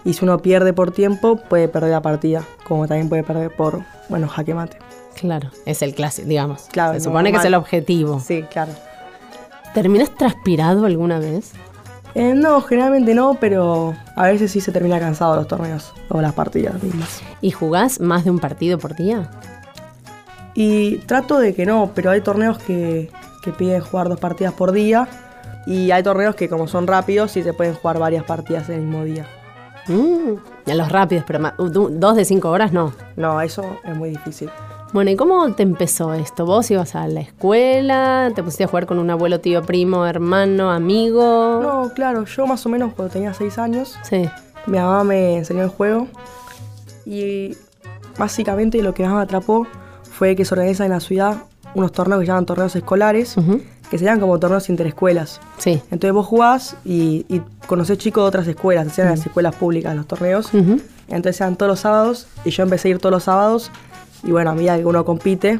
[0.03, 3.81] Y si uno pierde por tiempo, puede perder la partida, como también puede perder por,
[4.09, 4.77] bueno, jaque mate.
[5.21, 6.63] Claro, es el clásico, digamos.
[6.71, 8.19] Claro, Se supone que es el objetivo.
[8.19, 8.73] Sí, claro.
[9.73, 11.53] ¿Terminas transpirado alguna vez?
[12.15, 16.33] Eh, no, generalmente no, pero a veces sí se termina cansado los torneos o las
[16.33, 17.21] partidas mismas.
[17.39, 19.29] ¿Y jugás más de un partido por día?
[20.55, 23.09] Y trato de que no, pero hay torneos que,
[23.43, 25.07] que piden jugar dos partidas por día
[25.65, 28.81] y hay torneos que como son rápidos sí se pueden jugar varias partidas en el
[28.81, 29.27] mismo día.
[29.87, 32.93] Mm, a los rápidos, pero dos de cinco horas no.
[33.15, 34.49] No, eso es muy difícil.
[34.93, 36.45] Bueno, ¿y cómo te empezó esto?
[36.45, 38.29] ¿Vos ibas a la escuela?
[38.35, 41.59] ¿Te pusiste a jugar con un abuelo, tío, primo, hermano, amigo?
[41.63, 44.29] No, claro, yo más o menos cuando tenía 6 años, Sí.
[44.67, 46.07] mi mamá me enseñó el juego
[47.05, 47.55] y
[48.17, 49.65] básicamente lo que más me atrapó
[50.11, 51.37] fue que se organizan en la ciudad
[51.73, 53.35] unos torneos que se llaman torneos escolares,
[53.89, 55.39] que serían como torneos interescuelas.
[55.57, 55.81] Sí.
[55.89, 59.95] Entonces vos jugás y, y conocés chicos de otras escuelas, hacían en las escuelas públicas
[59.95, 60.49] los torneos.
[61.07, 63.71] Entonces eran todos los sábados y yo empecé a ir todos los sábados
[64.23, 65.59] y bueno, a medida que uno compite,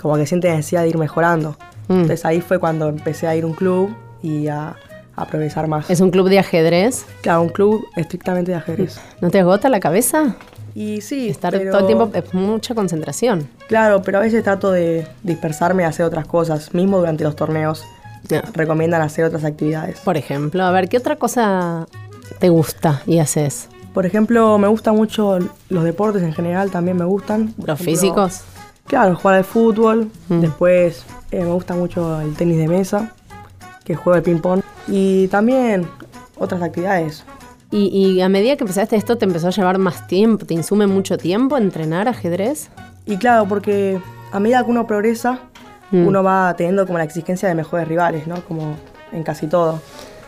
[0.00, 1.56] como que siente necesidad de ir mejorando.
[1.88, 1.92] Mm.
[1.92, 4.76] Entonces ahí fue cuando empecé a ir a un club y a,
[5.16, 5.88] a progresar más.
[5.90, 7.04] ¿Es un club de ajedrez?
[7.22, 9.00] Claro, un club estrictamente de ajedrez.
[9.20, 10.36] ¿No te agota la cabeza?
[10.74, 13.48] Y sí, Estar pero- todo el tiempo es mucha concentración.
[13.68, 17.84] Claro, pero a veces trato de dispersarme y hacer otras cosas, mismo durante los torneos.
[18.52, 20.00] Recomiendan hacer otras actividades.
[20.00, 21.86] Por ejemplo, a ver, ¿qué otra cosa
[22.38, 23.68] te gusta y haces?
[23.94, 27.48] Por ejemplo, me gustan mucho los deportes en general, también me gustan.
[27.54, 28.40] Por ¿Los ejemplo, físicos?
[28.86, 30.10] Claro, jugar al fútbol.
[30.28, 30.40] Mm.
[30.40, 33.12] Después eh, me gusta mucho el tenis de mesa,
[33.84, 34.60] que juego el ping-pong.
[34.86, 35.86] Y también
[36.36, 37.24] otras actividades.
[37.70, 40.46] Y, y a medida que empezaste esto, ¿te empezó a llevar más tiempo?
[40.46, 42.70] ¿Te insume mucho tiempo entrenar ajedrez?
[43.04, 44.00] Y claro, porque
[44.32, 45.40] a medida que uno progresa,
[45.90, 46.06] Mm.
[46.06, 48.42] uno va teniendo como la exigencia de mejores rivales, ¿no?
[48.44, 48.76] Como
[49.10, 49.80] en casi todo.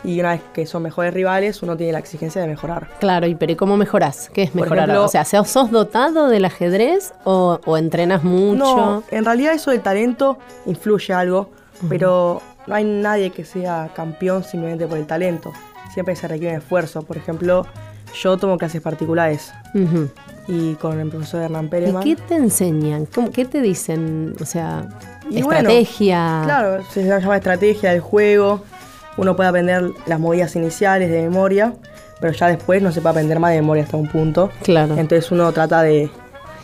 [0.03, 2.89] Y una vez que son mejores rivales, uno tiene la exigencia de mejorar.
[3.01, 4.31] Claro, y pero ¿y cómo mejorás?
[4.33, 4.89] ¿Qué es mejorar?
[4.89, 8.59] ejemplo- o sea, ¿sos dotado del ajedrez o, o entrenas mucho?
[8.77, 11.51] No, en realidad eso del talento influye algo,
[11.89, 15.53] pero no hay nadie que sea campeón simplemente por el talento.
[15.93, 17.03] Siempre se requiere un esfuerzo.
[17.03, 17.67] Por ejemplo,
[18.23, 19.53] yo tomo clases particulares
[20.49, 22.03] y con el profesor Hernán ¿Y Perelman.
[22.03, 23.07] qué te enseñan?
[23.07, 24.35] ¿Cómo- ¿Qué te dicen?
[24.41, 24.89] O sea,
[25.29, 26.41] Y bueno, estrategia.
[26.45, 28.63] claro, se llama estrategia del juego.
[29.21, 31.75] Uno puede aprender las movidas iniciales de memoria,
[32.21, 34.51] pero ya después no se puede aprender más de memoria hasta un punto.
[34.63, 34.97] Claro.
[34.97, 36.11] Entonces uno trata de...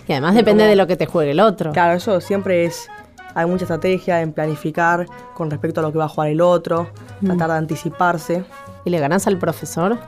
[0.08, 1.72] Y además depende de lo que te juegue el otro.
[1.72, 2.88] Claro, eso siempre es...
[3.34, 6.88] Hay mucha estrategia en planificar con respecto a lo que va a jugar el otro,
[7.20, 7.26] Mm.
[7.28, 8.44] tratar de anticiparse.
[8.84, 9.98] ¿Y le ganás al profesor?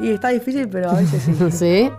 [0.00, 1.50] Y está difícil, pero a veces sí.
[1.50, 1.90] sí.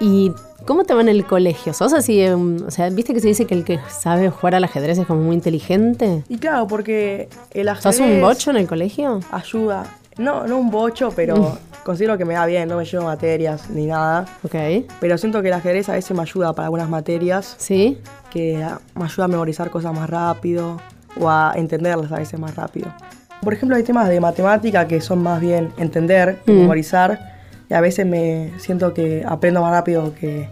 [0.00, 0.32] ¿Y
[0.70, 1.72] cómo te va en el colegio?
[1.74, 2.24] ¿Sos así?
[2.28, 5.04] um, o sea, ¿viste que se dice que el que sabe jugar al ajedrez es
[5.08, 6.22] como muy inteligente?
[6.28, 7.96] Y claro, porque el ajedrez...
[7.96, 9.18] ¿Sos un bocho en el colegio?
[9.32, 9.82] Ayuda.
[10.16, 13.86] No, no un bocho, pero considero que me va bien, no me llevo materias ni
[13.86, 14.26] nada.
[14.44, 14.54] Ok.
[15.00, 17.56] Pero siento que el ajedrez a veces me ayuda para algunas materias.
[17.58, 17.98] Sí.
[18.30, 20.80] Que me ayuda a memorizar cosas más rápido
[21.18, 22.94] o a entenderlas a veces más rápido.
[23.42, 26.52] Por ejemplo, hay temas de matemática que son más bien entender Mm.
[26.52, 27.28] memorizar.
[27.68, 30.48] Y a veces me siento que aprendo más rápido que,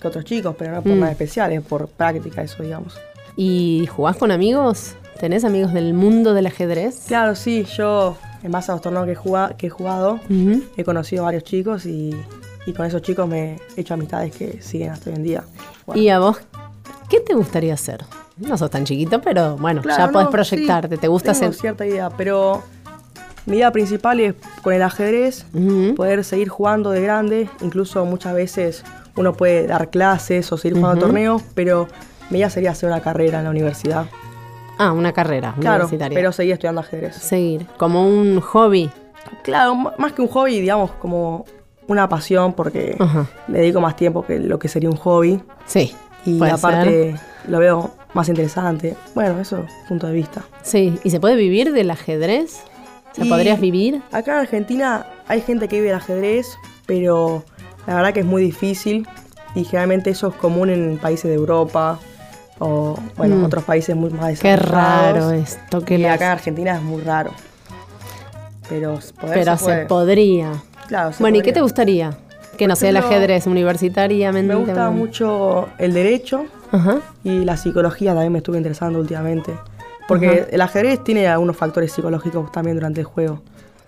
[0.00, 1.00] que otros chicos, pero no por Mm.
[1.00, 2.94] nada especial, es por práctica eso, digamos.
[3.36, 4.94] ¿Y jugás con amigos?
[5.20, 7.04] ¿Tenés amigos del mundo del ajedrez?
[7.08, 10.20] Claro, sí, yo en base a los torneos que he jugado, que he, jugado,
[10.76, 12.14] he conocido a varios chicos y,
[12.66, 15.44] y con esos chicos me he hecho amistades que siguen hasta hoy en día.
[15.86, 16.00] Bueno.
[16.02, 16.38] ¿Y a vos
[17.08, 18.04] qué te gustaría hacer?
[18.36, 20.94] No sos tan chiquito, pero bueno, Claro, ya podés no, proyectarte.
[20.94, 21.60] sí, ¿Te gusta tengo hacer?
[21.60, 22.62] cierta idea, pero
[23.46, 25.46] Mi idea principal es con el ajedrez
[25.96, 28.84] poder seguir jugando de grande, incluso muchas veces
[29.18, 31.06] uno puede dar clases o seguir jugando Ujú.
[31.06, 31.88] torneos, pero
[32.30, 34.06] mi idea sería hacer una carrera en la universidad.
[34.78, 36.16] Ah, una carrera Claro, universitaria.
[36.16, 37.16] pero seguir estudiando ajedrez.
[37.16, 38.90] Seguir, como un hobby.
[39.42, 41.44] Claro, más que un hobby, digamos, como
[41.88, 42.96] una pasión, porque
[43.48, 45.40] le dedico más tiempo que lo que sería un hobby.
[45.66, 45.94] Sí.
[46.24, 47.16] Y aparte
[47.48, 48.94] lo veo más interesante.
[49.14, 50.42] Bueno, eso, punto de vista.
[50.62, 52.60] Sí, ¿y se puede vivir del ajedrez?
[53.12, 54.02] ¿Se podrías vivir?
[54.12, 56.46] Acá en Argentina hay gente que vive el ajedrez,
[56.86, 57.42] pero
[57.88, 59.08] la verdad que es muy difícil
[59.54, 61.98] y generalmente eso es común en países de Europa
[62.60, 63.44] o, bueno, Mm.
[63.44, 65.14] otros países muy más Qué desarrollados.
[65.18, 67.30] raro esto, que y las- acá en Argentina es muy raro.
[68.68, 69.86] Pero, poder Pero se se, puede.
[69.86, 70.52] podría.
[70.86, 71.42] Claro, se bueno, ¿y podría.
[71.42, 72.18] qué te gustaría?
[72.58, 74.52] Que no sea el ajedrez universitariamente.
[74.54, 76.96] Me gusta mucho el derecho Ajá.
[77.24, 79.54] y la psicología también me estuve interesando últimamente.
[80.08, 80.48] Porque Ajá.
[80.50, 83.40] el ajedrez tiene algunos factores psicológicos también durante el juego.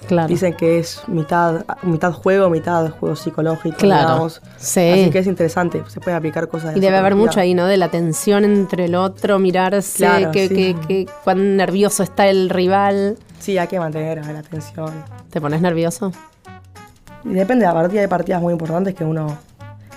[0.09, 0.29] Claro.
[0.29, 3.77] Dicen que es mitad, mitad juego, mitad juego psicológico.
[3.79, 4.43] Claro, digamos.
[4.57, 4.81] sí.
[4.91, 7.67] Así que es interesante, se puede aplicar cosas de Y debe haber mucho ahí, ¿no?
[7.67, 10.55] De la tensión entre el otro, mirarse, Claro, que, sí.
[10.55, 13.19] que, que- cuán nervioso está el rival.
[13.39, 14.91] Sí, hay que mantener la atención.
[15.31, 16.13] ¿Te pones nervioso?
[17.25, 19.37] Y depende de la partida, hay partidas muy importantes que uno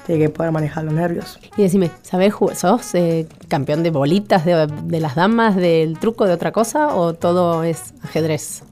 [0.05, 1.39] tiene que poder manejar los nervios.
[1.55, 2.33] Y decime, ¿sabés?
[2.55, 6.89] ¿Sos eh, campeón de bolitas, de, de las damas, del truco, de otra cosa?
[6.93, 8.63] ¿O todo es ajedrez?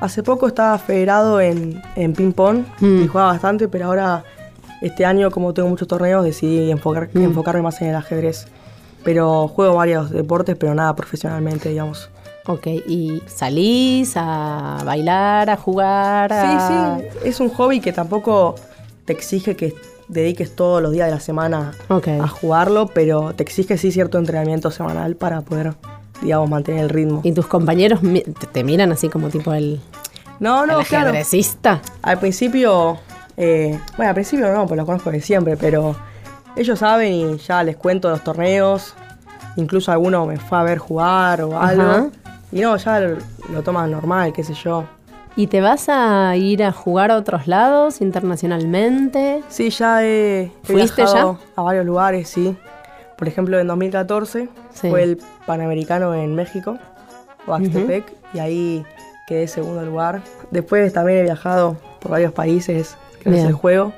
[0.00, 3.02] Hace poco estaba federado en, en ping-pong Mm.
[3.04, 4.24] y jugaba bastante, pero ahora,
[4.82, 7.22] este año, como tengo muchos torneos, decidí enfocar, Mm.
[7.22, 8.46] enfocarme más en el ajedrez.
[9.04, 12.10] Pero juego varios deportes, pero nada profesionalmente, digamos.
[12.46, 16.30] Ok, ¿y salís a bailar, a jugar?
[16.30, 18.54] Sí, a- sí, es un hobby que tampoco
[19.04, 19.74] te exige que
[20.08, 24.70] dediques todos los días de la semana a jugarlo, pero te exige sí cierto entrenamiento
[24.70, 25.74] semanal para poder,
[26.22, 27.20] digamos, mantener el ritmo.
[27.22, 28.00] ¿Y tus compañeros
[28.52, 29.80] te, miran así como tipo el,
[30.40, 31.12] No, no, el claro.
[32.02, 32.98] Al principio,
[33.36, 35.96] eh, bueno, al principio no, pues los conozco de siempre, pero
[36.56, 38.94] ellos saben y ya les cuento los torneos.
[39.56, 41.82] Incluso alguno me fue a ver jugar o algo.
[41.82, 42.06] Ajá.
[42.52, 43.16] Y no, ya lo,
[43.50, 44.84] lo toman normal, qué sé yo.
[45.38, 49.42] ¿Y te vas a ir a jugar a otros lados internacionalmente?
[49.48, 52.56] Sí, ya he, he ¿Fuiste viajado a varios lugares, sí.
[53.16, 54.90] Por ejemplo, en 2014 Sí.
[54.90, 56.78] fue el Panamericano en México,
[57.46, 58.84] Oaxtepec, y ahí
[59.26, 60.22] quedé segundo lugar.
[60.50, 63.92] Después también he viajado por varios países gracias al juego.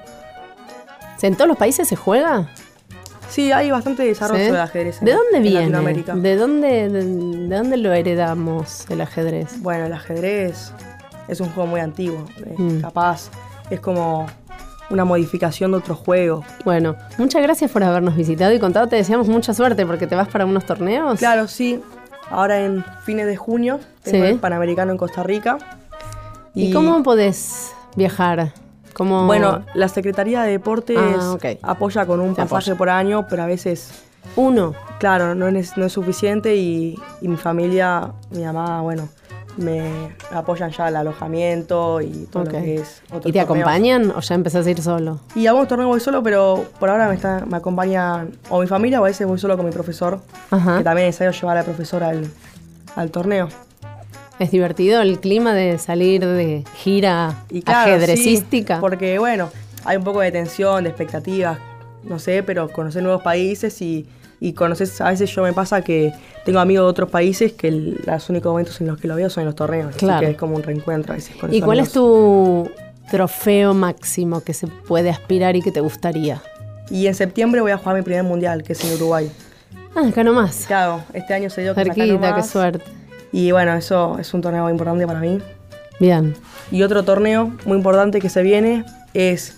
[1.22, 2.48] ¿En todos los países se juega?
[3.28, 4.50] Sí, hay bastante desarrollo ¿Sí?
[4.50, 4.98] del ajedrez.
[5.00, 6.02] en- ¿De dónde en viene?
[6.14, 9.60] ¿De dónde, de, de dónde lo heredamos el ajedrez?
[9.60, 10.72] Bueno, el ajedrez
[11.26, 12.24] es un juego muy antiguo.
[12.38, 12.80] eh, Mm.
[12.80, 13.30] Capaz
[13.68, 14.26] es como
[14.90, 16.44] una modificación de otro juego.
[16.64, 18.86] Bueno, muchas gracias por habernos visitado y contado.
[18.86, 21.18] Te deseamos mucha suerte porque te vas para unos torneos.
[21.18, 21.80] Claro, sí.
[22.30, 24.30] Ahora en fines de junio tengo Sí.
[24.32, 25.58] el Panamericano en Costa Rica.
[26.54, 28.52] ¿Y, cómo podés viajar?
[28.94, 29.26] ¿Cómo...
[29.26, 32.78] Bueno, la Secretaría de Deportes Ah, apoya con un Te pasaje apoya.
[32.78, 33.90] por año, pero a veces,
[34.36, 34.74] uno.
[34.98, 39.08] claro, no es, no es suficiente y, y mi familia, mi mamá, bueno,
[39.58, 43.02] me apoyan ya el alojamiento y todo lo que es.
[43.08, 45.20] otros ¿Y te acompañan o ya empezás a ir solo?
[45.34, 48.66] Y a algunos torneos voy solo, pero por ahora me, está, me acompañan o mi
[48.66, 50.78] familia o a veces voy solo con mi profesor, Ajá.
[50.78, 52.30] que también necesario llevar al profesor al,
[52.96, 53.48] al torneo.
[54.38, 58.76] ¿Es divertido el clima de salir de gira Y claro, ajedrecística?
[58.76, 59.50] sí, porque bueno,
[59.84, 61.58] hay un poco de tensión, de expectativas,
[62.04, 64.06] no sé, pero conocer nuevos países y,
[64.40, 66.12] y conocer, a veces yo me pasa que
[66.44, 69.28] tengo amigos de otros países que el- los únicos momentos en los que lo veo
[69.30, 70.16] son en los torneos, Claro.
[70.18, 71.88] así que es como un reencuentro a veces con ¿Y cuál amigos.
[71.88, 72.70] es tu
[73.10, 76.40] trofeo máximo que se puede aspirar y que te gustaría?
[76.90, 79.30] Y en septiembre voy a jugar mi primer mundial, que es en Uruguay.
[79.94, 80.64] Ah, acá nomás.
[80.66, 82.48] Claro, este año se dio que es acá Cerquita, qué nomás.
[82.50, 82.84] suerte.
[83.32, 85.38] Y bueno, eso es un torneo muy importante para mí.
[86.00, 86.34] Bien.
[86.70, 88.84] Y otro torneo muy importante que se viene
[89.14, 89.56] es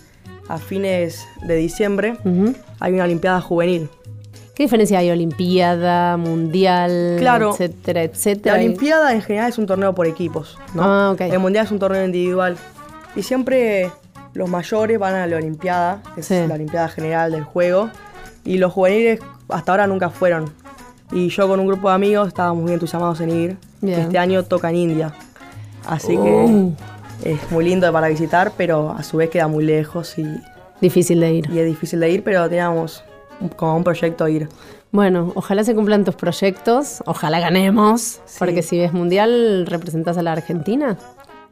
[0.49, 2.17] a fines de diciembre.
[2.25, 2.53] Ujú.
[2.79, 3.89] Hay una Olimpiada Juvenil.
[4.55, 5.09] ¿Qué diferencia hay?
[5.09, 7.51] Olimpiada, mundial, Claro.
[7.51, 8.55] etcétera, La etcétera.
[8.55, 10.83] Olimpiada en general es un torneo por equipos, ¿no?
[10.83, 11.21] Ah, ok.
[11.21, 12.57] El Mundial es un torneo individual.
[13.15, 13.91] Y siempre
[14.33, 16.35] los mayores van a la Olimpiada, que Sí.
[16.35, 17.89] es la Olimpiada General del juego.
[18.43, 20.51] Y los juveniles hasta ahora nunca fueron.
[21.11, 23.57] Y yo con un grupo de amigos estábamos muy entusiasmados en ir.
[23.81, 23.99] Bien.
[24.01, 25.13] Este año toca en India.
[25.87, 26.23] Así Oh.
[27.23, 30.25] que es muy lindo para visitar, pero a su vez queda muy lejos y,
[30.79, 31.49] Difícil de ir.
[31.51, 33.03] y es difícil de ir, pero teníamos
[33.55, 34.49] como un proyecto ir.
[34.91, 40.33] Bueno, ojalá se cumplan tus proyectos, ojalá ganemos, porque si ves mundial representas a la
[40.33, 40.97] Argentina.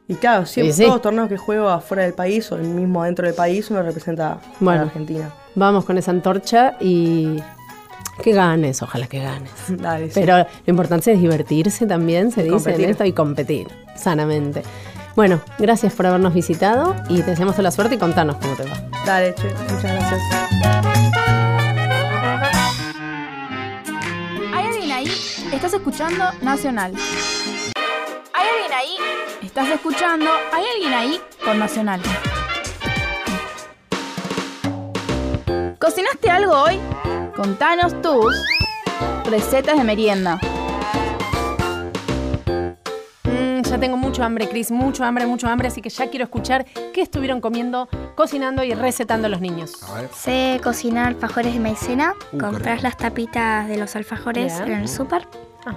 [0.08, 0.82] Y claro, siempre sí.
[0.82, 3.80] todos los torneos que juego afuera del país o el mismo dentro del país uno
[3.82, 4.80] representa a Bueno.
[4.82, 5.30] la Argentina.
[5.54, 7.40] Vamos con esa antorcha y
[8.22, 9.50] que ganes, ojalá que ganes.
[9.68, 10.10] Dale.
[10.12, 12.90] Pero lo importante es divertirse también, se Y dice en competir.
[12.90, 14.62] esto, y competir sanamente.
[15.16, 18.64] Bueno, gracias por habernos visitado y te deseamos toda la suerte y contanos cómo te
[18.64, 18.76] va.
[19.06, 20.49] Dale, che, muchas gracias.
[25.62, 26.94] Estás escuchando Nacional.
[28.32, 28.96] ¿Hay alguien ahí?
[29.42, 31.20] Estás escuchando ¿Hay alguien ahí?
[31.44, 32.00] Con Nacional.
[35.78, 36.80] ¿Cocinaste algo hoy?
[37.36, 38.34] Contanos tus
[39.26, 40.40] recetas de merienda.
[43.24, 46.64] Mm, ya tengo mucho hambre, Cris, mucho hambre, mucho hambre, así que ya quiero escuchar
[46.94, 49.72] qué estuvieron comiendo, cocinando y recetando los niños.
[50.16, 52.14] Sé cocinar alfajores de maicena.
[52.14, 52.82] Uh, qué compras rico.
[52.84, 54.72] las tapitas de los alfajores Bien.
[54.72, 55.28] en el súper.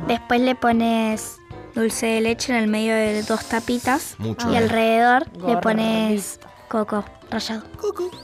[0.08, 1.38] Después le pones
[1.76, 4.16] dulce de leche en el medio de dos tapitas.
[4.18, 4.52] Mucho.
[4.52, 7.64] Y alrededor le pones coco rallado.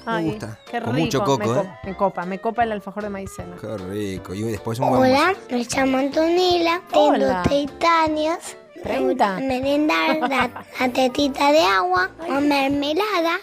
[0.05, 0.59] Ay, gusta.
[0.69, 1.05] Qué Con rico.
[1.05, 1.69] mucho coco, me, co- ¿eh?
[1.83, 3.55] me copa, me copa el alfajor de maicena.
[3.59, 4.33] Qué rico.
[4.33, 7.41] Y después un buen Hola, me llamo Antonella, tengo Hola.
[7.43, 8.37] 30 años.
[8.83, 9.39] 30.
[9.41, 10.49] Merendar la,
[10.79, 13.37] la tetita de agua con mermelada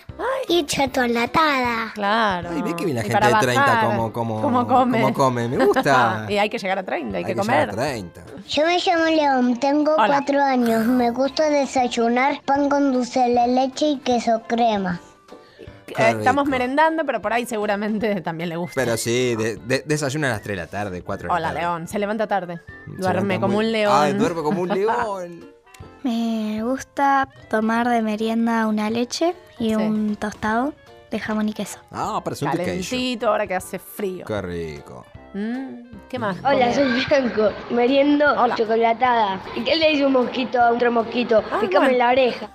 [0.49, 1.93] y chocolatada.
[1.95, 2.51] Claro.
[2.53, 5.01] Ay, ve que bien la Y gente de 30 bajar, como, como, ¿Cómo come?
[5.01, 5.49] como come.
[5.49, 6.27] Me gusta.
[6.29, 7.69] y hay que llegar a 30, hay, que, Hay comer.
[7.69, 8.23] llegar a 30.
[8.49, 10.07] Yo me llamo León, tengo Hola.
[10.07, 10.87] cuatro años.
[10.87, 15.01] Me gusta desayunar pan con dulce de leche y queso crema.
[15.89, 18.75] Eh, estamos merendando, pero por ahí seguramente también le gusta.
[18.81, 21.49] Pero sí, de- de- desayuna a las 3 de la tarde, 4 de la Hola,
[21.49, 21.61] tarde.
[21.61, 21.89] León.
[21.89, 22.61] Se levanta tarde.
[22.85, 23.93] Se Duerme levanta como muy- un león.
[23.95, 25.45] Ay, duerme como un león.
[26.03, 30.73] Me gusta tomar de merienda una leche y un tostado
[31.11, 31.79] de jamón y queso.
[31.91, 32.51] Ah, parece un.
[32.53, 34.25] Calentito, ahora que hace frío.
[34.27, 35.05] Qué rico.
[35.35, 36.37] Mm, ¿Qué más?
[36.45, 37.51] Hola, soy Franco.
[37.71, 38.25] Meriendo
[38.57, 39.41] chocolatada.
[39.55, 41.43] ¿Y qué le dice un mosquito a otro mosquito?
[41.61, 41.85] Bueno.
[41.89, 42.51] en la oreja.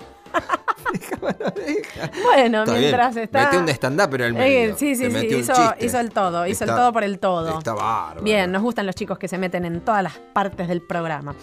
[2.24, 3.24] Bueno, Está mientras bien.
[3.26, 3.44] está.
[3.44, 4.78] Mete un stand-up, pero el Eh, medio.
[4.78, 5.18] sí, sí, sí.
[5.18, 6.46] un Hizo, el todo.
[6.48, 7.58] Hizo Está- el todo por el todo.
[7.60, 8.22] Está bárbaro.
[8.22, 11.36] Bien, nos gustan los chicos que se meten en todas las partes del programa.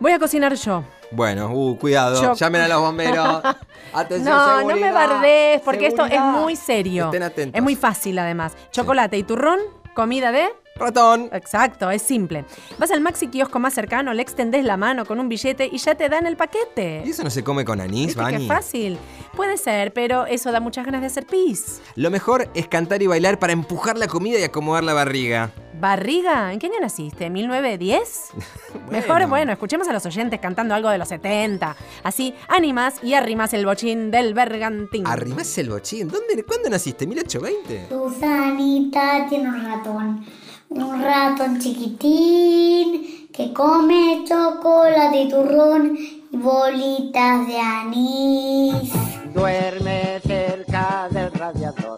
[0.00, 0.84] Voy a cocinar yo.
[1.10, 2.20] Bueno, uh, cuidado.
[2.22, 3.42] Yo- Llamen a los bomberos.
[3.92, 7.06] Atención, No, no me bardees, porque esto es muy serio.
[7.06, 7.56] Estén atentos.
[7.56, 8.54] Es muy fácil, además.
[8.70, 9.58] Chocolate y turrón,
[9.94, 10.48] comida de.
[10.78, 11.28] Ratón.
[11.32, 12.44] Exacto, es simple.
[12.78, 15.94] Vas al maxi kiosco más cercano, le extendés la mano con un billete y ya
[15.94, 17.02] te dan el paquete.
[17.04, 18.46] ¿Y eso no se come con anís, ¿Viste qué Vani?
[18.46, 18.98] fácil?
[19.36, 21.80] Puede ser, pero eso da muchas ganas de hacer pis.
[21.94, 25.50] Lo mejor es cantar y bailar para empujar la comida y acomodar la barriga.
[25.80, 26.52] ¿Barriga?
[26.52, 27.30] ¿En qué año naciste?
[27.30, 28.00] ¿1910?
[28.90, 31.76] Mejor, bueno, escuchemos a los oyentes cantando algo de los 70.
[32.02, 35.06] Así animas y arrimas el bochín del bergantín.
[35.06, 36.08] ¿Arrimás el bochín?
[36.08, 37.06] ¿Dónde, ¿Cuándo naciste?
[37.06, 37.88] ¿1820?
[37.90, 40.24] Susanita tiene un ratón,
[40.70, 45.96] un ratón chiquitín que come chocolate y turrón
[46.30, 48.92] y bolitas de anís.
[49.32, 51.96] Duerme cerca del radiador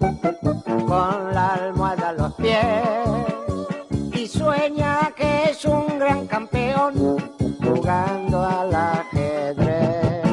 [0.87, 2.61] con la almohada a los pies
[4.15, 6.95] y sueña que es un gran campeón
[7.63, 10.25] jugando al ajedrez.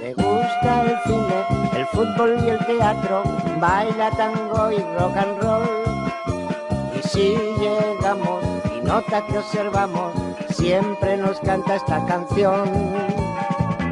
[0.00, 1.44] Le gusta el cine,
[1.76, 3.22] el fútbol y el teatro,
[3.60, 5.95] baila tango y rock and roll.
[7.16, 8.44] Si llegamos
[8.76, 10.12] y nota que observamos,
[10.50, 12.68] siempre nos canta esta canción.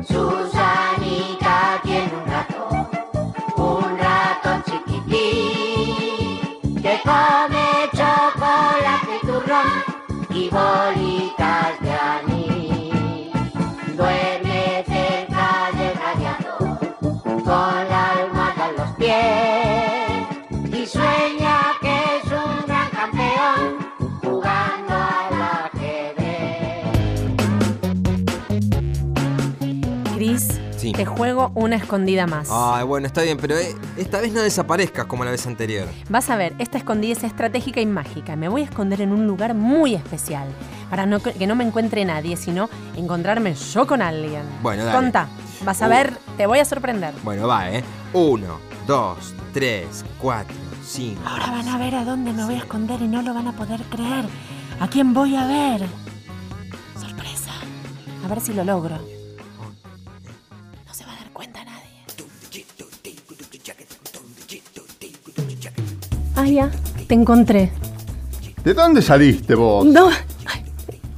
[0.06, 2.86] Susanita tiene un ratón,
[3.56, 6.02] un ratón chiquitín
[6.82, 9.70] que come chocolate y turrón
[10.28, 11.23] y bolitas
[31.04, 32.48] te juego una escondida más.
[32.50, 35.86] Ay, bueno, está bien, pero eh, esta vez no desaparezcas como la vez anterior.
[36.08, 38.36] Vas a ver, esta escondida es estratégica y mágica.
[38.36, 40.48] Me voy a esconder en un lugar muy especial.
[40.90, 44.42] Para no, que no me encuentre nadie, sino encontrarme yo con alguien.
[44.62, 44.96] Bueno, dale.
[44.96, 45.28] Conta,
[45.64, 45.90] vas a Uh.
[45.90, 47.14] ver, te voy a sorprender.
[47.22, 47.84] Bueno, va, ¿eh?
[48.12, 51.20] Uno, dos, tres, cuatro, cinco.
[51.26, 53.52] Ahora van a ver a dónde me voy a esconder y no lo van a
[53.52, 54.24] poder creer.
[54.80, 55.86] ¿A quién voy a ver?
[57.00, 57.52] Sorpresa.
[58.24, 58.98] A ver si lo logro.
[61.34, 61.80] Cuenta nadie.
[66.36, 66.70] Ah, ya.
[67.06, 67.70] Te encontré.
[68.64, 69.84] ¿De dónde saliste vos?
[69.84, 70.08] No.
[70.46, 70.64] ay,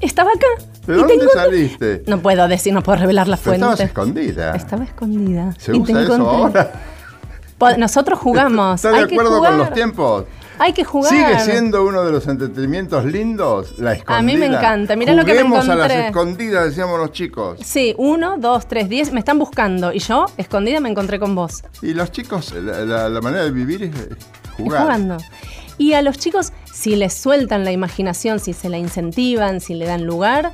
[0.01, 0.47] Estaba acá.
[0.87, 2.03] ¿De y te dónde saliste?
[2.07, 3.85] No puedo decir, no puedo revelar la Pero estabas fuente.
[3.93, 4.55] escondida.
[4.57, 5.55] Estaba escondida.
[5.59, 6.61] ¿Se y te usa eso encontré.
[6.61, 7.77] ahora?
[7.79, 8.77] Nosotros jugamos.
[8.77, 10.25] ¿Estás de Hay que acuerdo con los tiempos?
[10.59, 11.13] Hay que jugar.
[11.13, 14.19] ¿Sigue siendo uno de los entretenimientos lindos la escondida?
[14.19, 14.97] A mí me encanta.
[14.97, 16.07] Mirá lo que me Juguemos a las encontré.
[16.09, 17.59] escondidas, decíamos los chicos.
[17.65, 19.13] Sí, uno, dos, tres, diez.
[19.13, 19.93] Me están buscando.
[19.93, 21.63] Y yo, escondida, me encontré con vos.
[21.83, 23.91] Y los chicos, la, la- la manera de vivir es
[24.57, 24.83] jugar.
[24.83, 25.17] jugando.
[25.79, 29.85] Y a los chicos, si les sueltan la imaginación, si se la incentivan, si le
[29.85, 30.53] dan lugar,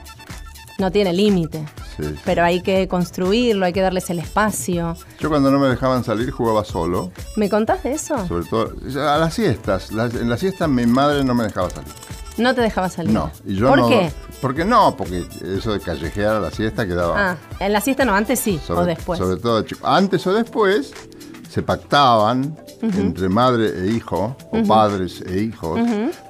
[0.79, 1.65] no tiene límite.
[1.97, 2.15] Sí, sí.
[2.25, 4.97] Pero hay que construirlo, hay que darles el espacio.
[5.21, 8.27] Yo cuando no me dejaban salir jugaba solo, ¿Me contás de eso?
[8.27, 8.73] sobre todo
[9.09, 9.93] a las siestas.
[9.93, 11.93] Las- en las siestas mi madre no me dejaba salir.
[12.39, 13.13] No te dejaba salir.
[13.13, 13.31] No.
[13.45, 14.11] Y yo ¿Por no- qué?
[14.41, 15.25] Porque no, porque
[15.57, 18.81] eso de callejear a la siesta quedaba Ah, en la siesta no, antes sí, sobre,
[18.81, 19.19] o después.
[19.19, 19.65] sobre todo.
[19.83, 20.93] Antes o después
[21.53, 25.79] se pactaban entre madre e hijo, o padres e hijos.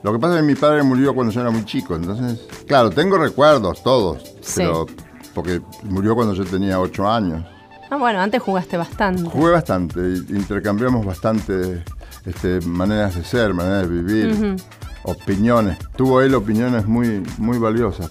[0.03, 2.91] Lo que pasa es que mi padre murió cuando yo era muy chico, entonces, claro,
[2.91, 4.55] tengo recuerdos todos, Sí.
[4.57, 4.85] pero
[5.33, 7.47] porque murió cuando yo tenía ocho años.
[7.89, 9.23] Ah, bueno, antes jugaste bastante.
[9.23, 11.85] Jugué bastante, intercambiamos bastante
[12.27, 14.57] este, maneras de ser, maneras de vivir,
[15.05, 15.79] opiniones.
[15.95, 18.11] Tuvo él opiniones muy, muy valiosas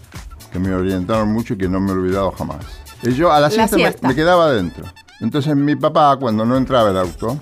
[0.49, 2.65] que me orientaron mucho y que no me he olvidado jamás.
[3.03, 4.07] Y yo a la La siesta, me-.
[4.09, 4.85] Me, quedaba adentro.
[5.21, 7.39] Entonces mi papá, cuando no entraba el auto,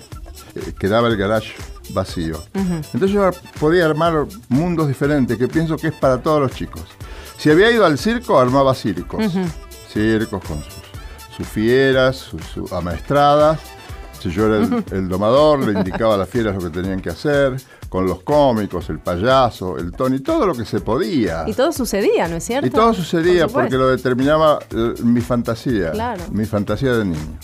[0.54, 1.54] eh, quedaba el garage
[1.92, 2.40] vacío.
[2.54, 6.84] Entonces yo podía armar mundos diferentes, que pienso que es para todos los chicos.
[7.36, 9.24] Si había ido al circo, armaba circos.
[9.90, 10.74] Circos con sus,
[11.36, 13.58] sus fieras, sus, sus amaestradas.
[14.20, 17.56] Si yo era el, domador, le indicaba a las fieras lo que tenían que hacer,
[17.88, 21.44] con los cómicos, el payaso, el Tony, todo lo que se podía.
[21.46, 22.66] Y todo sucedía, ¿no es cierto?
[22.66, 25.92] Y todo sucedía Por porque lo determinaba eh, mi fantasía.
[25.92, 26.22] Claro.
[26.30, 27.38] Mi fantasía de niño.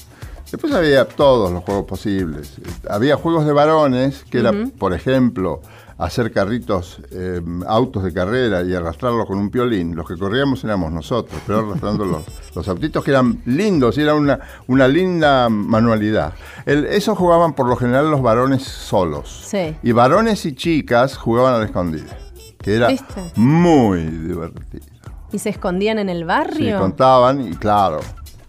[0.57, 2.55] Después había todos los juegos posibles.
[2.89, 5.61] Había juegos de varones, que era, por ejemplo,
[5.99, 9.95] hacer carritos, eh, autos de carrera y arrastrarlos con un piolín.
[9.95, 12.23] Los que corríamos éramos nosotros, pero arrastrando los,
[12.55, 16.33] los autitos que eran lindos y era una, una linda manualidad.
[16.65, 19.45] El- eso jugaban por lo general los varones solos.
[19.47, 19.77] Sí.
[19.83, 22.17] Y varones y chicas jugaban a la escondida,
[22.63, 23.33] que era ¿Viste?
[23.37, 24.87] muy divertido.
[25.33, 26.79] ¿Y se escondían en el Sí, barrio?
[26.79, 28.01] contaban y claro.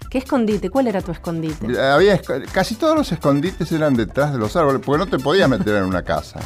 [0.10, 0.70] ¿Qué escondite?
[0.70, 1.80] ¿Cuál era tu escondite?
[1.82, 5.50] Había esco- casi todos los escondites eran detrás de los árboles, porque no te podías
[5.50, 6.40] meter en una casa.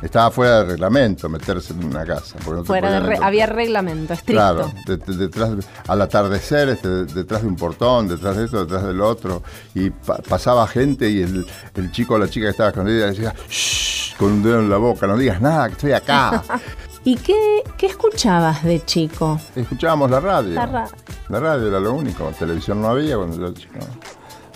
[0.00, 2.34] Estaba fuera de reglamento meterse en una casa.
[2.44, 4.32] no Fuera de re- había reglamento estricto.
[4.42, 8.46] Claro, de- de- detrás, de- al atardecer, este, de- detrás de un portón, detrás de
[8.46, 9.44] esto, detrás del otro,
[9.74, 11.46] y pa- pasaba gente y el,
[11.76, 14.78] el chico o la chica que estaba escondida decía, "Shh", con un dedo en la
[14.78, 16.42] boca, no digas nada, que estoy acá.
[17.04, 19.38] ¿Y qué, qué escuchabas de chico?
[19.56, 20.54] Escuchábamos la radio.
[20.54, 20.88] La ra-
[21.28, 23.78] La radio era lo único, televisión no había cuando yo era chico.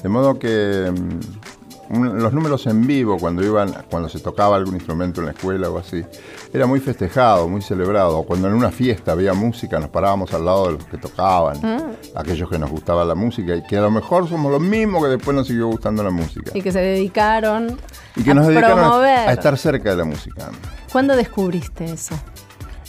[0.03, 4.75] De modo que mm, un- los números en vivo, cuando iban, cuando se tocaba algún
[4.75, 6.05] instrumento en la escuela o así,
[6.53, 8.23] era muy festejado, muy celebrado.
[8.23, 11.97] Cuando en una fiesta había música, nos parábamos al lado de los que tocaban, Mm.
[12.15, 15.09] aquellos que nos gustaba la música, y que a lo mejor somos los mismos que
[15.11, 16.53] después nos siguió gustando la música.
[16.55, 17.77] Y que se dedicaron
[18.15, 19.29] Y que a nos dedicaron promover.
[19.29, 20.51] a estar cerca de la música.
[20.97, 22.15] ¿Cuándo descubriste eso?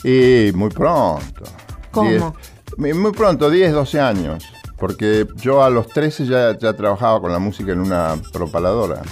[0.02, 1.44] Y muy pronto.
[1.90, 2.08] ¿Cómo?
[2.08, 2.32] Diez-
[2.78, 4.46] muy muy pronto, 10, 12 años.
[4.78, 9.02] Porque yo a los 13 ya, ya trabajaba con la música en una propaladora.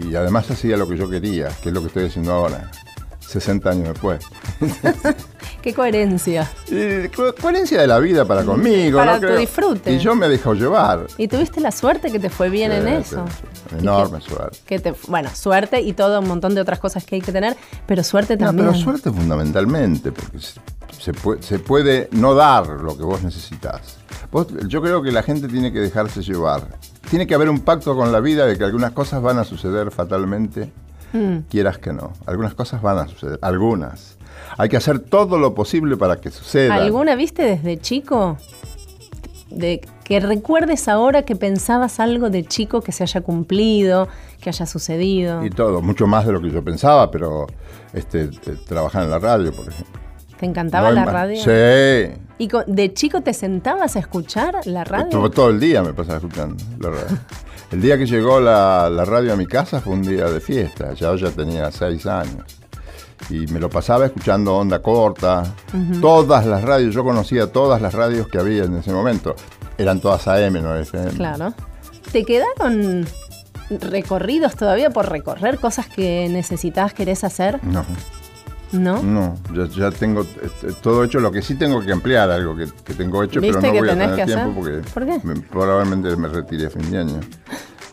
[0.00, 2.70] Y además hacía lo que yo quería, que es lo que estoy haciendo ahora,
[3.18, 4.24] 60 años después.
[5.64, 6.50] ¿Qué coherencia?
[7.16, 8.98] Co- coherencia de la vida para conmigo.
[8.98, 9.20] Para ¿no?
[9.20, 9.38] tu Creo.
[9.38, 9.92] disfrute.
[9.94, 11.06] Y yo me dejo llevar.
[11.16, 13.24] Y tuviste la suerte que te fue bien en Eh, eso.
[13.78, 14.58] Enorme suerte.
[14.66, 17.56] Que te, bueno, suerte y todo un montón de otras cosas que hay que tener,
[17.86, 18.68] pero suerte No, también.
[18.68, 20.60] pero suerte fundamentalmente, porque se,
[21.00, 23.96] se puede, se puede no dar lo que vos necesitas.
[24.30, 26.60] Vos- yo creo que la gente tiene que dejarse llevar.
[27.08, 29.90] Tiene que haber un pacto con la vida de que algunas cosas van a suceder
[29.90, 30.70] fatalmente,
[31.14, 31.38] Mm.
[31.48, 32.12] quieras que no.
[32.26, 34.13] Algunas cosas van a suceder, algunas.
[34.56, 36.72] Hay que hacer todo lo posible para que sucedan.
[36.78, 38.38] ¿Alguna viste desde chico?
[39.50, 44.08] De que recuerdes ahora que pensabas algo de chico que se haya cumplido,
[44.40, 45.44] que haya sucedido.
[45.44, 47.46] Y todo, mucho más de lo que yo pensaba, pero
[47.92, 48.28] este,
[48.68, 50.00] trabajar en la radio, por ejemplo.
[50.38, 51.14] ¿Te encantaba No la más.
[51.14, 51.36] radio?
[51.36, 52.20] Sí.
[52.38, 55.08] ¿Y de chico te sentabas a escuchar la radio?
[55.08, 57.18] Todo, todo el día me pasaba escuchando la radio.
[57.70, 60.92] El día que llegó la, la radio a mi casa fue un día de fiesta.
[60.92, 62.44] Ya yo ya tenía seis años.
[63.30, 65.44] Y me lo pasaba escuchando onda corta.
[66.00, 69.34] Todas las radios, yo conocía todas las radios que había en ese momento.
[69.78, 71.10] Eran todas AM, no FM.
[71.12, 71.54] Claro.
[72.12, 73.06] ¿Te quedaron
[73.70, 77.58] recorridos todavía por recorrer cosas que necesitabas, querés hacer?
[77.64, 77.84] No,
[78.72, 79.02] ¿No?
[79.02, 81.18] no, ya, ya tengo eh, todo hecho.
[81.20, 83.88] Lo que sí tengo que ampliar, algo que, que tengo hecho, pero ¿Viste no voy
[83.88, 84.82] a tener que tiempo hacer?
[84.82, 85.26] porque ¿Por qué?
[85.26, 87.20] me- probablemente me retire a fin de año.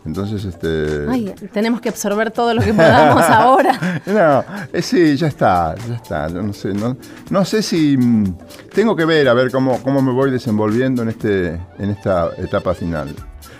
[0.04, 1.06] Entonces, este...
[1.08, 4.02] Ay, tenemos que absorber todo lo que podamos ahora.
[4.06, 6.28] No, eh, sí, ya está, ya está.
[6.28, 6.96] Yo no sé, no,
[7.30, 8.36] no sé si mm,
[8.74, 12.74] tengo que ver a ver cómo, cómo me voy desenvolviendo en este, en esta etapa
[12.74, 13.14] final.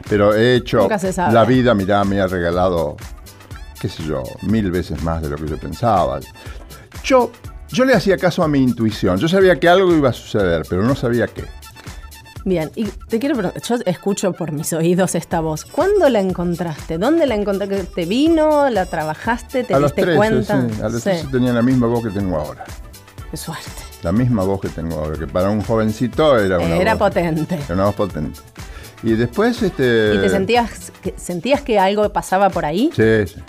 [0.08, 1.32] Pero he hecho Nunca se sabe.
[1.32, 2.96] la vida, mirá, me ha regalado,
[3.80, 6.18] qué sé yo, mil veces más de lo que yo pensaba.
[7.04, 7.30] Yo,
[7.68, 9.16] yo le hacía caso a mi intuición.
[9.18, 11.44] Yo sabía que algo iba a suceder, pero no sabía qué.
[12.44, 15.64] Bien, y te quiero preguntar, yo escucho por mis oídos esta voz.
[15.64, 16.98] ¿Cuándo la encontraste?
[16.98, 17.84] ¿Dónde la encontraste?
[17.84, 18.68] ¿Te vino?
[18.68, 19.62] ¿La trabajaste?
[19.64, 20.68] ¿Te a los diste 13, cuenta?
[20.68, 21.10] sí, a los Sí.
[21.10, 22.64] 13 tenía la misma voz que tengo ahora.
[23.30, 23.70] Qué suerte.
[24.02, 27.54] La misma voz que tengo ahora, que para un jovencito era una Era voz, potente.
[27.64, 28.40] era una voz potente.
[29.04, 30.14] Y después, este...
[30.16, 32.90] ¿Y te sentías que, sentías que algo pasaba por ahí?
[32.94, 33.40] Sí, sí.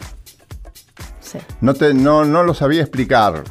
[1.20, 1.40] Sí.
[1.62, 3.44] No, te, no, no lo sabía explicar,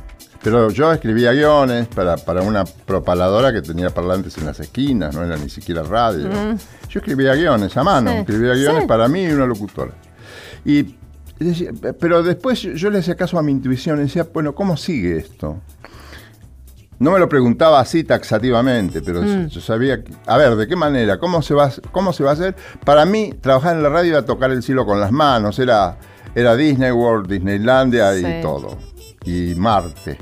[0.43, 5.23] pero yo escribía guiones para, para una propaladora que tenía parlantes en las esquinas, no
[5.25, 6.27] era ni siquiera radio.
[6.29, 6.57] Mm.
[6.89, 8.89] Yo escribía guiones a mano, Sí, escribía guiones sí.
[8.89, 9.93] para mí y una locutora.
[10.65, 10.97] Y
[11.39, 15.19] decía- pero después yo le hacía caso a mi intuición y decía, bueno, ¿cómo sigue
[15.19, 15.61] esto?
[16.99, 19.47] No me lo preguntaba así taxativamente, pero Mm.
[19.49, 21.19] yo sabía, que- a ver, ¿de qué manera?
[21.19, 22.55] ¿Cómo se, va, ¿Cómo se va a hacer?
[22.85, 25.99] Para mí, trabajar en la radio era tocar el cielo con las manos, era,
[26.35, 28.25] era Disney World, Disneylandia Sí.
[28.25, 28.79] y todo,
[29.25, 30.17] y Marte.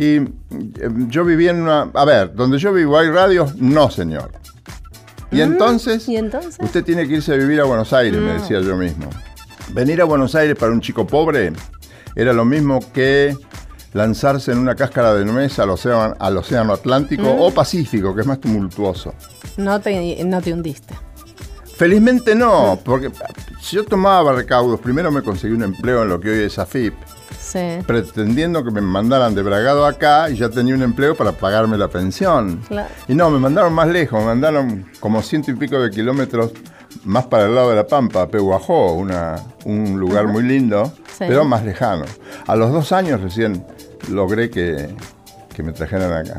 [0.00, 1.90] Y eh, yo vivía en una...
[1.92, 4.30] A ver, donde yo vivo hay radios, no señor.
[5.30, 6.56] Y Mm, entonces, ¿Y entonces?
[6.58, 8.40] usted tiene que irse a vivir a Buenos Aires, me No.
[8.40, 9.10] decía yo mismo.
[9.74, 11.52] Venir a Buenos Aires para un chico pobre
[12.16, 13.36] era lo mismo que
[13.92, 17.40] lanzarse en una cáscara de nuez al océano, al océano Atlántico Mm.
[17.40, 19.12] o Pacífico, que es más tumultuoso.
[19.58, 20.94] No te, no te hundiste.
[21.76, 23.10] Felizmente no, porque
[23.60, 26.94] si yo tomaba recaudos, primero me conseguí un empleo en lo que hoy es AFIP,
[27.38, 27.58] Sí.
[27.86, 31.88] pretendiendo que me mandaran de Bragado acá y ya tenía un empleo para pagarme la
[31.88, 32.60] pensión.
[32.68, 32.88] Claro.
[33.08, 36.52] Y no, me mandaron más lejos, me mandaron como ciento y pico de kilómetros
[37.04, 41.24] más para el lado de la Pampa, a Pehuajó, una, un lugar muy lindo, Sí.
[41.28, 42.04] pero más lejano.
[42.46, 43.64] A los dos años recién
[44.10, 44.88] logré que,
[45.54, 46.38] que me trajeran acá,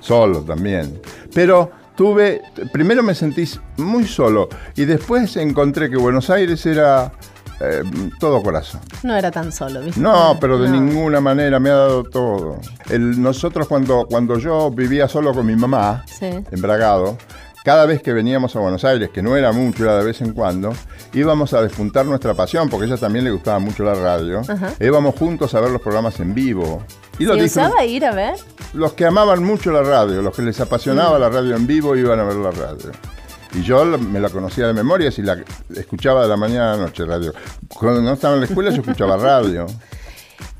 [0.00, 1.00] solo también.
[1.34, 2.40] Pero tuve,
[2.72, 7.12] primero me sentí muy solo y después encontré que Buenos Aires era
[7.60, 7.82] eh,
[8.18, 8.80] todo corazón.
[9.02, 10.00] No era tan solo, ¿viste?
[10.00, 10.80] No, pero de No.
[10.80, 12.58] ninguna manera me ha dado todo.
[12.88, 16.26] El- nosotros cuando, cuando yo vivía solo con mi mamá, Sí.
[16.26, 17.18] en Bragado,
[17.64, 20.32] cada vez que veníamos a Buenos Aires, que no era mucho, era de vez en
[20.32, 20.72] cuando,
[21.12, 24.72] íbamos a despuntar nuestra pasión, porque a ella también le gustaba mucho la radio, Ajá.
[24.80, 26.82] íbamos juntos a ver los programas en vivo.
[27.18, 28.34] Y lo ¿Se disfrut- usaba ir a ver?
[28.72, 31.20] los que amaban mucho la radio, los que les apasionaba Mm.
[31.20, 32.90] la radio en vivo, iban a ver la radio.
[33.52, 35.42] Y yo me la conocía de memoria, si la
[35.74, 37.32] escuchaba de la mañana a la noche radio.
[37.68, 39.66] Cuando no estaba en la escuela yo escuchaba radio.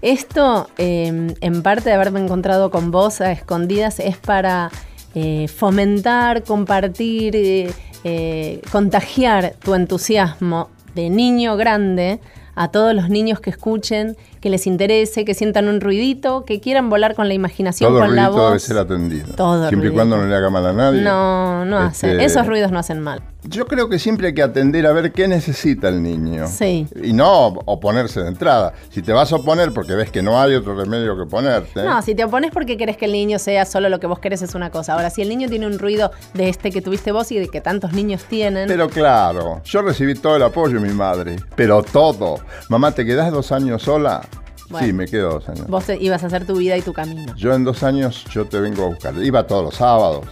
[0.03, 4.71] Esto, eh, en parte de haberme encontrado con vos a escondidas, es para
[5.15, 7.73] eh, fomentar, compartir, eh,
[8.05, 12.21] eh, contagiar tu entusiasmo de niño grande
[12.63, 16.91] a todos los niños que escuchen, que les interese, que sientan un ruidito, que quieran
[16.91, 18.49] volar con la imaginación, Todo con la voz.
[18.49, 19.35] debe ser atendido.
[19.35, 19.95] Todo Siempre y ruidito.
[19.95, 21.01] cuando no le haga mal a nadie.
[21.01, 22.11] No, no hace.
[22.13, 23.23] Este, Esos ruidos no hacen mal.
[23.45, 26.47] Yo creo que siempre hay que atender a ver qué necesita el niño.
[26.47, 26.87] Sí.
[27.03, 28.75] Y no oponerse de entrada.
[28.91, 31.83] Si te vas a oponer porque ves que no hay otro remedio que ponerte.
[31.83, 34.43] No, si te opones porque querés que el niño sea solo lo que vos querés
[34.43, 34.93] es una cosa.
[34.93, 37.61] Ahora, si el niño tiene un ruido de este que tuviste vos y de que
[37.61, 41.37] tantos niños tienen, Pero claro, yo recibí todo el apoyo de mi madre.
[41.57, 42.41] Pero todo.
[42.69, 44.21] Mamá, ¿te quedás dos años sola?
[44.69, 44.87] Bueno.
[44.87, 45.67] Sí, me quedo dos años.
[45.67, 47.35] vos te- ibas a hacer tu vida y tu camino.
[47.37, 49.15] Yo en dos años yo te vengo a buscar.
[49.21, 50.27] Iba todos los sábados,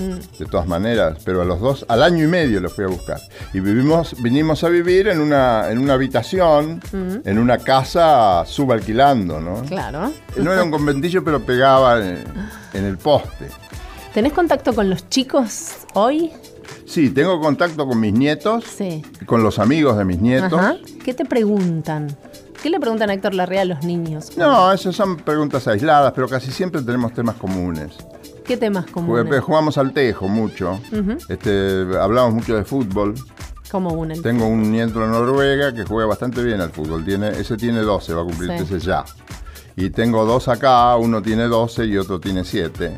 [0.00, 0.38] Mm.
[0.38, 3.18] de todas maneras, pero a los dos, al año y medio los fui a buscar.
[3.52, 7.28] Y vivimos, vinimos a vivir en una, en una habitación, Mm.
[7.28, 9.62] en una casa subalquilando, ¿no?
[9.62, 10.12] Claro.
[10.36, 12.24] No era un conventillo, pero pegaba en,
[12.72, 13.46] en el poste.
[14.12, 16.32] ¿Tenés contacto con los chicos hoy?
[16.86, 19.02] Sí, tengo contacto con mis nietos, Sí.
[19.26, 20.52] con los amigos de mis nietos.
[20.58, 20.76] Ajá.
[21.04, 22.14] ¿Qué te preguntan?
[22.62, 24.36] ¿Qué le preguntan a Héctor Larrea a los niños?
[24.38, 27.92] No, esas son preguntas aisladas, pero casi siempre tenemos temas comunes.
[28.44, 29.40] ¿Qué temas Porque comunes?
[29.42, 30.78] Jugamos al tejo mucho,
[31.28, 33.14] este, hablamos mucho de fútbol.
[33.70, 34.22] ¿Cómo unen?
[34.22, 37.04] Tengo un nieto en Noruega que juega bastante bien al fútbol.
[37.04, 38.64] Tiene, ese tiene 12, va a cumplir Sí.
[38.64, 39.04] 13 ya.
[39.76, 42.96] Y tengo dos acá, uno tiene 12 y otro tiene 7.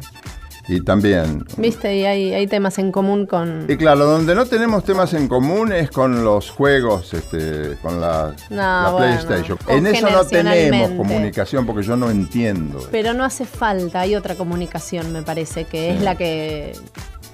[0.69, 1.45] Y también.
[1.57, 1.97] ¿Viste?
[1.97, 3.67] Y hay, hay temas en común con...
[3.69, 8.35] Y claro, donde no tenemos temas en común es con los juegos, este, con la,
[8.51, 9.59] No, la bueno, PlayStation.
[9.69, 12.81] En eso no tenemos comunicación porque yo no entiendo.
[12.91, 16.73] Pero no hace falta, hay otra comunicación, me parece, que es la que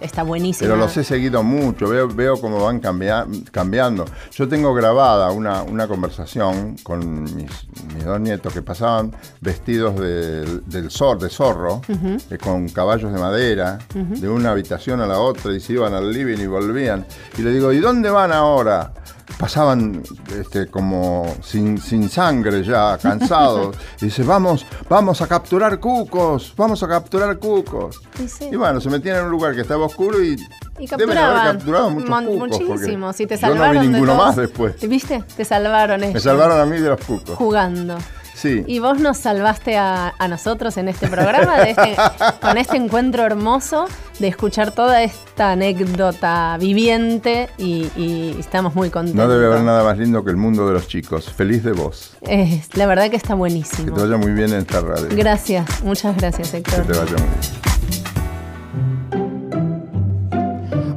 [0.03, 0.67] está buenísima.
[0.69, 4.05] Pero los he seguido mucho, veo, veo cómo van cambia- cambiando.
[4.33, 7.51] Yo tengo grabada una, una conversación con mis,
[7.95, 13.19] mis dos nietos que pasaban vestidos del, del zor- de zorro, eh, con caballos de
[13.19, 17.07] madera, de una habitación a la otra, y se iban al living y volvían.
[17.39, 18.93] Y le digo, ¿y dónde van ahora?
[19.39, 20.03] Pasaban
[20.39, 23.77] este, como sin, sin sangre ya, cansados.
[24.01, 28.01] y dice, vamos, vamos a capturar cucos, vamos a capturar cucos.
[28.23, 28.49] Y sí.
[28.53, 30.37] Y bueno, se metían en un lugar que estaba oscuro y,
[30.79, 32.49] Y deben haber capturado muchos Mon- cucos.
[32.51, 33.21] porque Muchísimos.
[33.21, 34.89] Y te yo no salvaron vi ninguno más después.
[34.89, 35.25] ¿Viste?
[35.37, 36.15] Te salvaron ellos.
[36.15, 37.37] Me salvaron a mí de los cucos.
[37.37, 37.97] Jugando.
[38.43, 38.65] Sí.
[38.67, 41.97] Y vos nos salvaste a, a nosotros en este programa de este-
[42.41, 43.87] con este encuentro hermoso
[44.19, 49.25] de escuchar toda esta anécdota viviente y, y estamos muy contentos.
[49.25, 51.31] No debe haber nada más lindo que el mundo de los chicos.
[51.33, 52.17] Feliz de vos.
[52.23, 53.95] Es- la verdad que está Que buenísimo.
[53.95, 55.07] te vaya muy bien en esta radio.
[55.11, 56.85] Gracias, muchas gracias Que Héctor.
[56.85, 57.63] te vaya muy bien.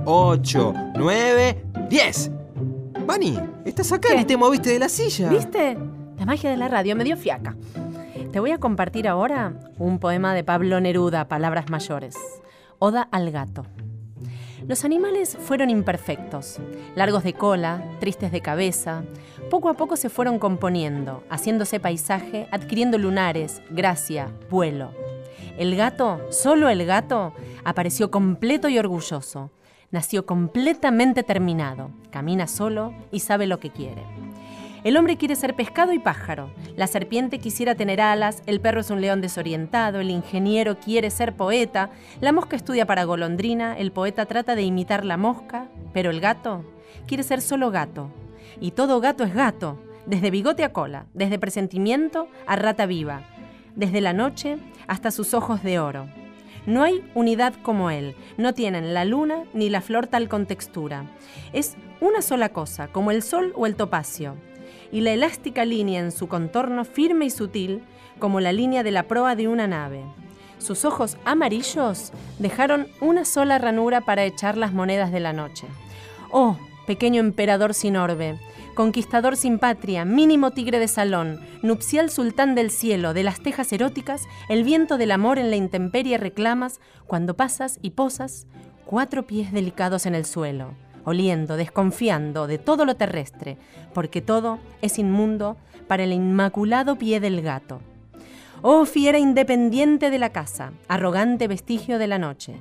[0.06, 2.32] 8, 9, 10.
[3.06, 5.30] Vani, estás acá y te moviste de la silla.
[5.30, 5.78] ¿Viste?
[6.18, 7.56] La magia de la radio me dio fiaca.
[8.32, 12.16] Te voy a compartir ahora un poema de Pablo Neruda, Palabras Mayores.
[12.80, 13.66] Oda al gato.
[14.66, 16.60] Los animales fueron imperfectos,
[16.96, 19.04] largos de cola, tristes de cabeza.
[19.50, 24.92] Poco a poco se fueron componiendo, haciéndose paisaje, adquiriendo lunares, gracia, vuelo.
[25.58, 29.52] El gato, solo el gato, apareció completo y orgulloso.
[29.92, 34.04] Nació completamente terminado, camina solo y sabe lo que quiere.
[34.86, 36.52] El hombre quiere ser pescado y pájaro.
[36.76, 41.34] La serpiente quisiera tener alas, el perro es un león desorientado, el ingeniero quiere ser
[41.34, 41.90] poeta,
[42.22, 46.64] la mosca estudia para golondrina, el poeta trata de imitar la mosca, pero el gato
[47.08, 48.12] quiere ser solo gato.
[48.62, 53.24] Y todo gato es gato, desde bigote a cola, desde presentimiento a rata viva,
[53.76, 56.06] desde la noche hasta sus ojos de oro.
[56.68, 61.06] No hay unidad como él, no tienen la luna ni la flor tal con textura.
[61.54, 64.36] Es una sola cosa, como el sol o el topacio
[64.92, 67.84] y la elástica línea en su contorno firme y sutil
[68.20, 70.04] como la línea de la proa de una nave.
[70.58, 75.68] Sus ojos amarillos dejaron una sola ranura para echar las monedas de la noche.
[76.32, 76.58] Oh,
[76.88, 78.40] pequeño emperador sin orbe,
[78.74, 84.24] conquistador sin patria, mínimo tigre de salón, nupcial sultán del cielo, de las tejas eróticas,
[84.50, 88.48] el viento del amor en la intemperie reclamas cuando pasas y posas
[88.86, 93.58] cuatro pies delicados en el suelo oliendo, desconfiando de todo lo terrestre,
[93.94, 97.80] porque todo es inmundo para el inmaculado pie del gato.
[98.62, 102.56] Oh fiera independiente de la casa, arrogante vestigio de la noche,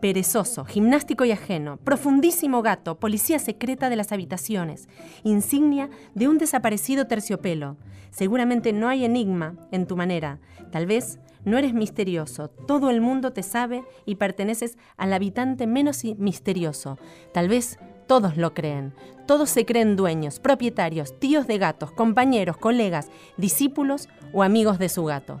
[0.00, 4.88] perezoso, gimnástico y ajeno, profundísimo gato, policía secreta de las habitaciones,
[5.22, 7.76] insignia de un desaparecido terciopelo.
[8.10, 10.40] Seguramente no hay enigma en tu manera,
[10.72, 16.02] tal vez no eres misterioso, todo el mundo te sabe y perteneces al habitante menos
[16.16, 16.98] misterioso.
[17.32, 18.94] Tal vez todos lo creen,
[19.26, 25.04] todos se creen dueños, propietarios, tíos de gatos, compañeros, colegas, discípulos o amigos de su
[25.04, 25.40] gato.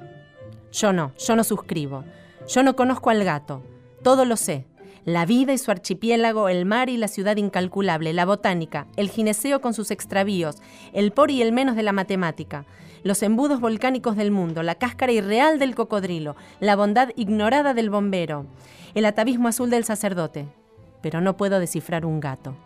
[0.72, 2.04] Yo no, yo no suscribo.
[2.46, 3.62] Yo no conozco al gato,
[4.02, 4.66] todo lo sé.
[5.04, 9.60] La vida y su archipiélago, el mar y la ciudad incalculable, la botánica, el gineceo
[9.60, 10.56] con sus extravíos,
[10.94, 12.64] el por y el menos de la matemática,
[13.02, 18.46] los embudos volcánicos del mundo, la cáscara irreal del cocodrilo, la bondad ignorada del bombero,
[18.94, 20.46] el atavismo azul del sacerdote.
[21.02, 22.56] Pero no puedo descifrar un gato.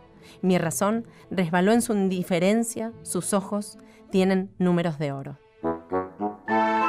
[0.41, 3.77] Mi razón resbaló en su indiferencia, sus ojos
[4.11, 5.37] tienen números de oro.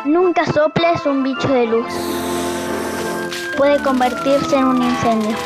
[0.07, 2.30] Nunca soples un bicho de luz.
[3.57, 5.37] Puede convertirse en un incendio.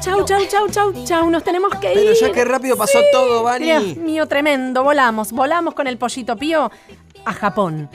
[0.00, 1.98] Chau, chau, chau, chau, chau, nos tenemos que ir.
[1.98, 3.66] Pero ya qué rápido pasó todo, Vani.
[3.66, 6.70] Dios mío, tremendo, volamos, volamos con el pollito pío
[7.24, 7.90] a Japón.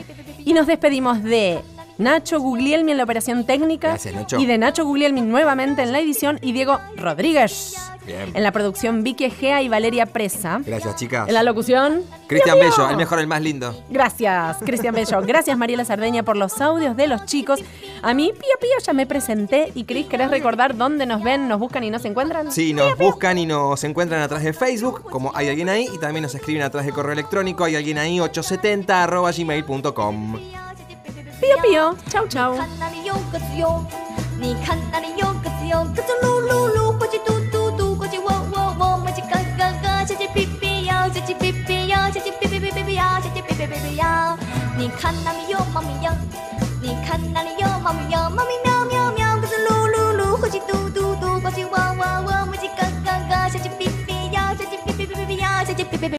[0.45, 1.61] Y nos despedimos de
[2.03, 4.37] Nacho Guglielmi en la operación técnica Gracias, Nacho.
[4.39, 7.75] y de Nacho Guglielmi nuevamente en la edición y Diego Rodríguez
[8.05, 8.31] Bien.
[8.35, 10.59] en la producción Vicky Egea y Valeria Presa.
[10.65, 11.27] Gracias, chicas.
[11.27, 12.59] En la locución Cristian.
[12.59, 13.73] Bello, el mejor, el más lindo.
[13.89, 15.21] Gracias, Cristian Bello.
[15.21, 17.61] Gracias, Mariela Sardeña, por los audios de los chicos.
[18.01, 19.71] A mí, Pío Pío, ya me presenté.
[19.73, 22.51] Y Cris, ¿querés recordar dónde nos ven, nos buscan y nos encuentran?
[22.51, 25.97] Sí, nos buscan y nos encuentran a través de Facebook, como hay alguien ahí, y
[25.99, 30.37] también nos escriben a través de correo electrónico, hay alguien ahí, 870 arroba gmail.com.
[31.43, 32.55] 比哟比哟，瞧瞧。
[32.55, 33.83] 看那里有鸽子哟，
[34.39, 44.37] 你看那里有鸽子哟，鸽子噜噜噜，呱唧嘟嘟嘟，呱唧喔喔喔，母鸡嘎嘎嘎，小鸡哔哔呀，小鸡哔哔呀，小鸡哔哔哔哔哔呀，小鸡哔哔哔哔呀。
[44.77, 46.15] 你看那里有猫咪呀，
[46.81, 52.82] 你看那里有猫咪呀，猫咪喵喵喵，鸽子噜噜噜，呱唧嘟嘟嘟，呱唧喔喔喔，母鸡嘎。